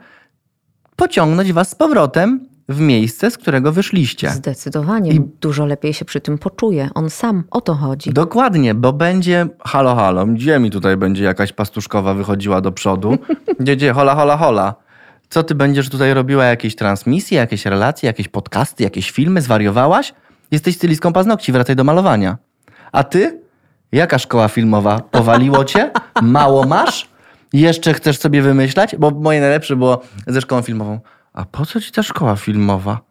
[0.95, 4.29] pociągnąć was z powrotem w miejsce, z którego wyszliście.
[4.29, 5.11] Zdecydowanie.
[5.11, 6.89] I- Dużo lepiej się przy tym poczuje.
[6.95, 8.13] On sam o to chodzi.
[8.13, 13.17] Dokładnie, bo będzie halo, halo, gdzie mi tutaj będzie jakaś pastuszkowa wychodziła do przodu?
[13.59, 14.75] Gdzie, gdzie, hola, hola, hola.
[15.29, 16.45] Co ty będziesz tutaj robiła?
[16.45, 19.41] Jakieś transmisje, jakieś relacje, jakieś podcasty, jakieś filmy?
[19.41, 20.13] Zwariowałaś?
[20.51, 22.37] Jesteś stylistką paznokci, wracaj do malowania.
[22.91, 23.44] A ty?
[23.95, 24.99] Jaka szkoła filmowa?
[24.99, 25.91] Powaliło cię?
[26.21, 27.09] Mało masz?
[27.53, 28.95] Jeszcze chcesz sobie wymyślać?
[28.95, 30.99] Bo moje najlepsze było ze szkołą filmową.
[31.33, 33.01] A po co ci ta szkoła filmowa?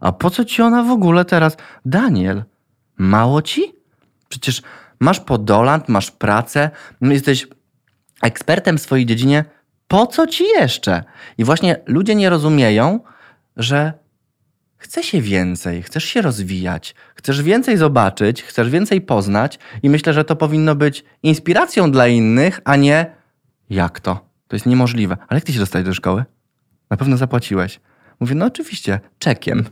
[0.00, 1.56] A po co ci ona w ogóle teraz?
[1.84, 2.44] Daniel,
[2.96, 3.72] mało ci?
[4.28, 4.62] Przecież
[5.00, 6.70] masz podolant, masz pracę,
[7.00, 7.48] jesteś
[8.22, 9.44] ekspertem w swojej dziedzinie.
[9.88, 11.04] Po co ci jeszcze?
[11.38, 13.00] I właśnie ludzie nie rozumieją,
[13.56, 13.92] że
[14.84, 20.24] chce się więcej, chcesz się rozwijać, chcesz więcej zobaczyć, chcesz więcej poznać i myślę, że
[20.24, 23.06] to powinno być inspiracją dla innych, a nie
[23.70, 24.14] jak to?
[24.48, 25.16] To jest niemożliwe.
[25.28, 26.24] Ale jak ty się dostałeś do szkoły?
[26.90, 27.80] Na pewno zapłaciłeś.
[28.20, 29.64] Mówię, no oczywiście, czekiem.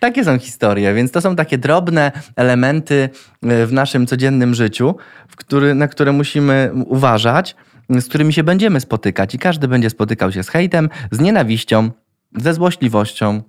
[0.00, 3.08] Takie są historie, więc to są takie drobne elementy
[3.44, 4.96] y, w naszym codziennym życiu,
[5.36, 7.56] który, na które musimy uważać,
[7.88, 9.34] z którymi się będziemy spotykać.
[9.34, 11.90] I każdy będzie spotykał się z hejtem, z nienawiścią,
[12.36, 13.42] ze złośliwością.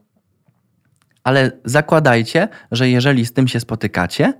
[1.23, 4.33] Ale zakładajcie, że jeżeli z tym się spotykacie,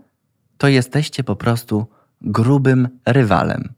[0.57, 1.87] to jesteście po prostu
[2.21, 3.76] grubym rywalem.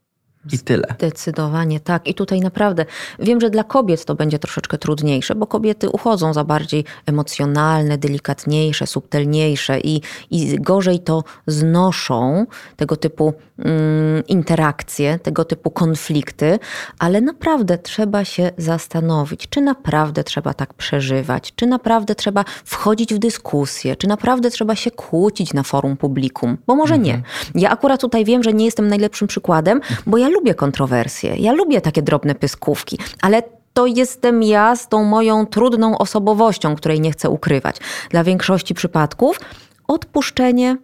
[0.54, 0.88] I tyle.
[0.98, 2.08] Zdecydowanie tak.
[2.08, 2.86] I tutaj naprawdę
[3.20, 8.88] wiem, że dla kobiet to będzie troszeczkę trudniejsze, bo kobiety uchodzą za bardziej emocjonalne, delikatniejsze,
[8.88, 16.60] subtelniejsze i, i gorzej to znoszą tego typu mm, interakcje, tego typu konflikty,
[17.00, 23.20] ale naprawdę trzeba się zastanowić, czy naprawdę trzeba tak przeżywać, czy naprawdę trzeba wchodzić w
[23.20, 27.22] dyskusję, czy naprawdę trzeba się kłócić na forum publikum, bo może nie.
[27.56, 31.82] Ja akurat tutaj wiem, że nie jestem najlepszym przykładem, bo ja lubię kontrowersje, ja lubię
[31.82, 37.30] takie drobne pyskówki, ale to jestem ja z tą moją trudną osobowością, której nie chcę
[37.30, 37.76] ukrywać.
[38.10, 39.40] Dla większości przypadków
[39.88, 40.78] odpuszczenie,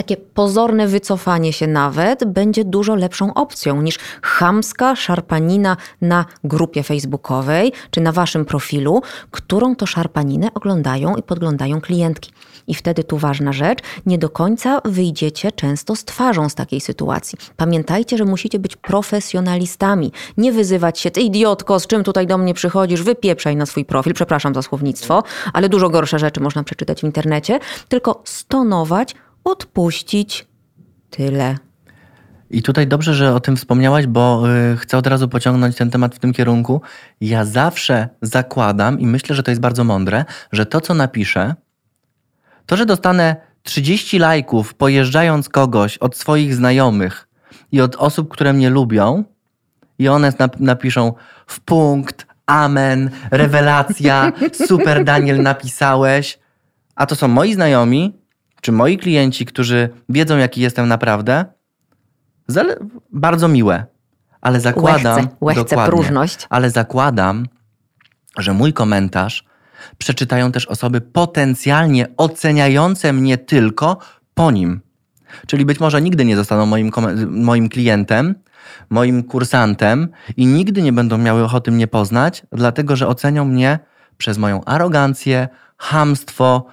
[0.00, 7.72] takie pozorne wycofanie się nawet będzie dużo lepszą opcją niż chamska szarpanina na grupie facebookowej
[7.90, 12.32] czy na waszym profilu, którą to szarpaninę oglądają i podglądają klientki.
[12.66, 17.38] I wtedy tu ważna rzecz, nie do końca wyjdziecie często z twarzą z takiej sytuacji.
[17.56, 20.12] Pamiętajcie, że musicie być profesjonalistami.
[20.36, 24.14] Nie wyzywać się, ty idiotko, z czym tutaj do mnie przychodzisz, wypieprzaj na swój profil,
[24.14, 25.22] przepraszam za słownictwo,
[25.52, 29.14] ale dużo gorsze rzeczy można przeczytać w internecie, tylko stonować,
[29.44, 30.46] odpuścić.
[31.10, 31.56] Tyle.
[32.50, 36.14] I tutaj dobrze, że o tym wspomniałaś, bo y, chcę od razu pociągnąć ten temat
[36.14, 36.80] w tym kierunku.
[37.20, 41.54] Ja zawsze zakładam i myślę, że to jest bardzo mądre, że to, co napiszę,
[42.66, 47.28] to, że dostanę 30 lajków pojeżdżając kogoś od swoich znajomych
[47.72, 49.24] i od osób, które mnie lubią,
[49.98, 51.14] i one nap- napiszą
[51.46, 54.32] w punkt, amen, rewelacja,
[54.68, 56.38] super Daniel napisałeś,
[56.94, 58.19] a to są moi znajomi,
[58.60, 61.44] czy moi klienci, którzy wiedzą, jaki jestem naprawdę,
[63.12, 63.84] bardzo miłe,
[64.40, 65.16] ale zakładam.
[65.16, 66.46] Łechce, łechce dokładnie, próżność.
[66.50, 67.46] Ale zakładam,
[68.38, 69.44] że mój komentarz
[69.98, 73.98] przeczytają też osoby potencjalnie oceniające mnie tylko
[74.34, 74.80] po nim.
[75.46, 76.90] Czyli być może nigdy nie zostaną moim,
[77.28, 78.34] moim klientem,
[78.90, 83.78] moim kursantem i nigdy nie będą miały ochoty mnie poznać, dlatego że ocenią mnie
[84.18, 85.48] przez moją arogancję,
[85.78, 86.66] hamstwo,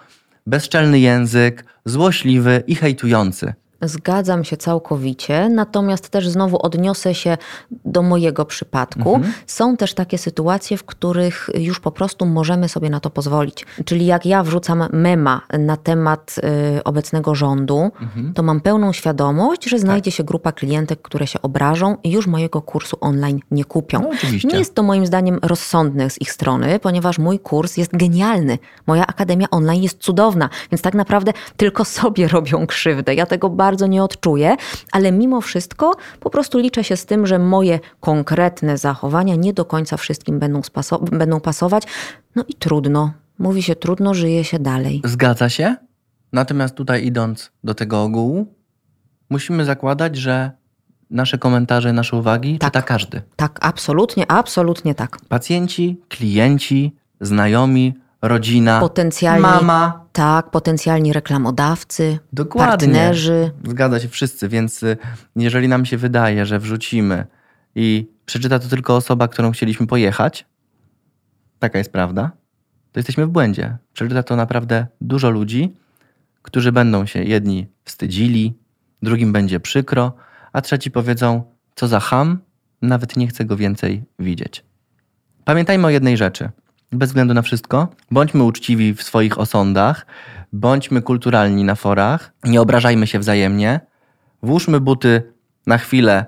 [0.48, 3.54] bezczelny język, złośliwy i hejtujący.
[3.82, 7.38] Zgadzam się całkowicie, natomiast też znowu odniosę się
[7.86, 9.16] do mojego przypadku.
[9.16, 9.34] Mhm.
[9.48, 13.66] Są też takie sytuacje, w których już po prostu możemy sobie na to pozwolić.
[13.86, 16.36] Czyli jak ja wrzucam mema na temat
[16.78, 18.34] y, obecnego rządu, Mhm.
[18.34, 22.62] to mam pełną świadomość, że znajdzie się grupa klientek, które się obrażą i już mojego
[22.62, 24.00] kursu online nie kupią.
[24.02, 24.48] No, oczywiście.
[24.48, 28.58] Nie jest to moim zdaniem rozsądne z ich strony, ponieważ mój kurs jest genialny.
[28.88, 33.16] Moja akademia online jest cudowna, więc tak naprawdę tylko sobie robią krzywdę.
[33.16, 34.56] Ja tego bardzo nie odczuję,
[34.92, 39.66] ale mimo wszystko po prostu liczę się z tym, że moje konkretne zachowania nie do
[39.66, 41.84] końca wszystkim będą, spaso- będą pasować.
[42.36, 43.12] No i trudno.
[43.40, 45.02] Mówi się trudno, żyje się dalej.
[45.06, 45.76] Zgadza się.
[46.34, 48.54] Natomiast tutaj idąc do tego ogółu,
[49.30, 50.52] musimy zakładać, że
[51.10, 52.70] nasze komentarze, nasze uwagi Tak.
[52.74, 53.22] czyta każdy.
[53.36, 55.18] Tak, absolutnie, absolutnie tak.
[55.30, 57.94] Pacjenci, klienci, znajomi,
[58.28, 60.06] rodzina, Potencjalni, mama.
[60.14, 62.72] tak, potencjalni reklamodawcy, Dokładnie.
[62.72, 63.52] partnerzy.
[63.68, 64.98] Zgadza się wszyscy, więc y,
[65.36, 67.26] jeżeli nam się wydaje, że wrzucimy
[67.76, 70.46] i przeczyta to tylko osoba, którą chcieliśmy pojechać,
[71.60, 72.32] taka jest prawda,
[72.92, 73.78] to jesteśmy w błędzie.
[73.94, 75.76] Przeczyta to naprawdę dużo ludzi,
[76.42, 78.58] którzy będą się jedni wstydzili,
[79.02, 80.14] drugim będzie przykro,
[80.54, 81.44] a trzeci powiedzą,
[81.76, 82.40] co za ham,
[82.82, 84.66] nawet nie chcę go więcej widzieć.
[85.46, 86.50] Pamiętajmy o jednej rzeczy.
[86.92, 90.06] Bez względu na wszystko, bądźmy uczciwi w swoich osądach,
[90.54, 93.80] bądźmy kulturalni na forach, nie obrażajmy się wzajemnie,
[94.44, 95.34] włóżmy buty
[95.66, 96.26] na chwilę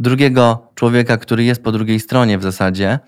[0.00, 2.98] drugiego człowieka, który jest po drugiej stronie w zasadzie.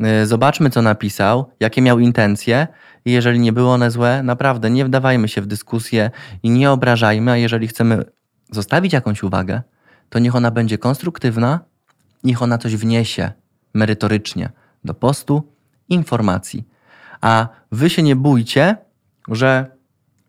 [0.00, 2.66] Yy, Zobaczmy, co napisał, jakie miał intencje
[3.04, 6.10] i jeżeli nie były one złe, naprawdę nie wdawajmy się w dyskusję
[6.42, 8.04] i nie obrażajmy, a jeżeli chcemy
[8.50, 9.62] zostawić jakąś uwagę,
[10.08, 11.60] to niech ona będzie konstruktywna,
[12.24, 13.32] niech ona coś wniesie
[13.74, 14.50] merytorycznie
[14.84, 15.52] do postu,
[15.90, 16.68] informacji.
[17.20, 18.76] A wy się nie bójcie,
[19.28, 19.66] że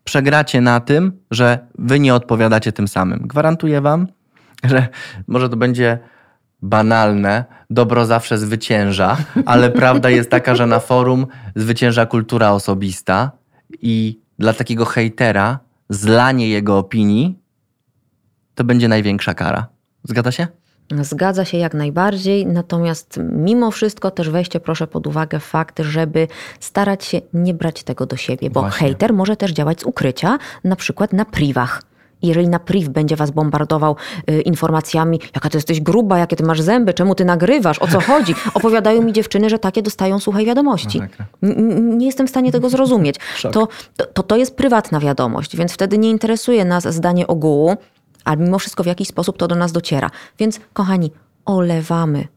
[0.04, 3.18] przegracie na tym, że wy nie odpowiadacie tym samym.
[3.26, 4.06] Gwarantuję wam,
[4.64, 4.88] że
[5.26, 5.98] może to będzie
[6.62, 13.30] banalne, dobro zawsze zwycięża, ale prawda jest taka, że na forum zwycięża kultura osobista
[13.80, 15.58] i dla takiego hejtera
[15.88, 17.38] zlanie jego opinii
[18.54, 19.66] to będzie największa kara.
[20.04, 20.46] Zgadza się?
[21.00, 26.28] Zgadza się jak najbardziej, natomiast mimo wszystko też weźcie proszę pod uwagę fakt, żeby
[26.60, 28.78] starać się nie brać tego do siebie, bo Właśnie.
[28.86, 31.82] hejter może też działać z ukrycia, na przykład na privach.
[32.22, 33.96] Jeżeli na priv będzie was bombardował
[34.30, 38.00] y, informacjami, jaka ty jesteś gruba, jakie ty masz zęby, czemu ty nagrywasz, o co
[38.10, 40.98] chodzi, opowiadają mi dziewczyny, że takie dostają suchej wiadomości.
[41.00, 41.26] Masakra.
[41.42, 43.16] N- n- Nie jestem w stanie tego zrozumieć.
[43.52, 43.68] To,
[44.14, 47.76] to, to jest prywatna wiadomość, więc wtedy nie interesuje nas zdanie ogółu,
[48.24, 50.10] ale mimo wszystko w jakiś sposób to do nas dociera.
[50.38, 51.12] Więc kochani,
[51.44, 52.28] olewamy.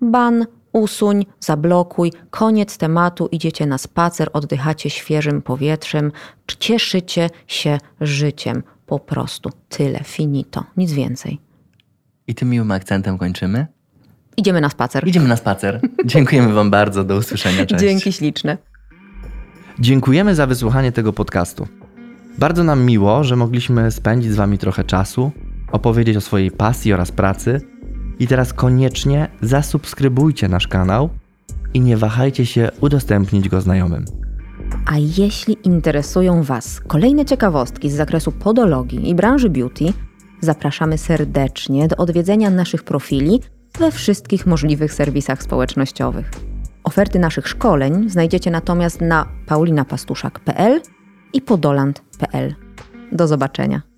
[0.00, 6.12] Ban, usuń, zablokuj, koniec tematu, idziecie na spacer, oddychacie świeżym powietrzem,
[6.58, 8.62] cieszycie się życiem.
[8.86, 11.40] Po prostu tyle, finito, nic więcej.
[12.26, 13.66] I tym miłym akcentem kończymy.
[14.36, 15.08] Idziemy na spacer.
[15.08, 15.80] Idziemy na spacer.
[16.04, 17.04] Dziękujemy wam bardzo.
[17.04, 17.66] Do usłyszenia.
[17.66, 17.80] Cześć.
[17.80, 18.58] Dzięki śliczne.
[19.78, 21.68] Dziękujemy za wysłuchanie tego podcastu.
[22.38, 25.32] Bardzo nam miło, że mogliśmy spędzić z Wami trochę czasu,
[25.72, 27.60] opowiedzieć o swojej pasji oraz pracy.
[28.18, 31.08] I teraz koniecznie zasubskrybujcie nasz kanał
[31.74, 34.04] i nie wahajcie się udostępnić go znajomym.
[34.86, 39.84] A jeśli interesują Was kolejne ciekawostki z zakresu podologii i branży beauty,
[40.40, 43.40] zapraszamy serdecznie do odwiedzenia naszych profili
[43.78, 46.30] we wszystkich możliwych serwisach społecznościowych.
[46.84, 50.80] Oferty naszych szkoleń znajdziecie natomiast na paulinapastuszak.pl
[51.32, 52.54] i podoland.pl.
[53.12, 53.91] Do zobaczenia.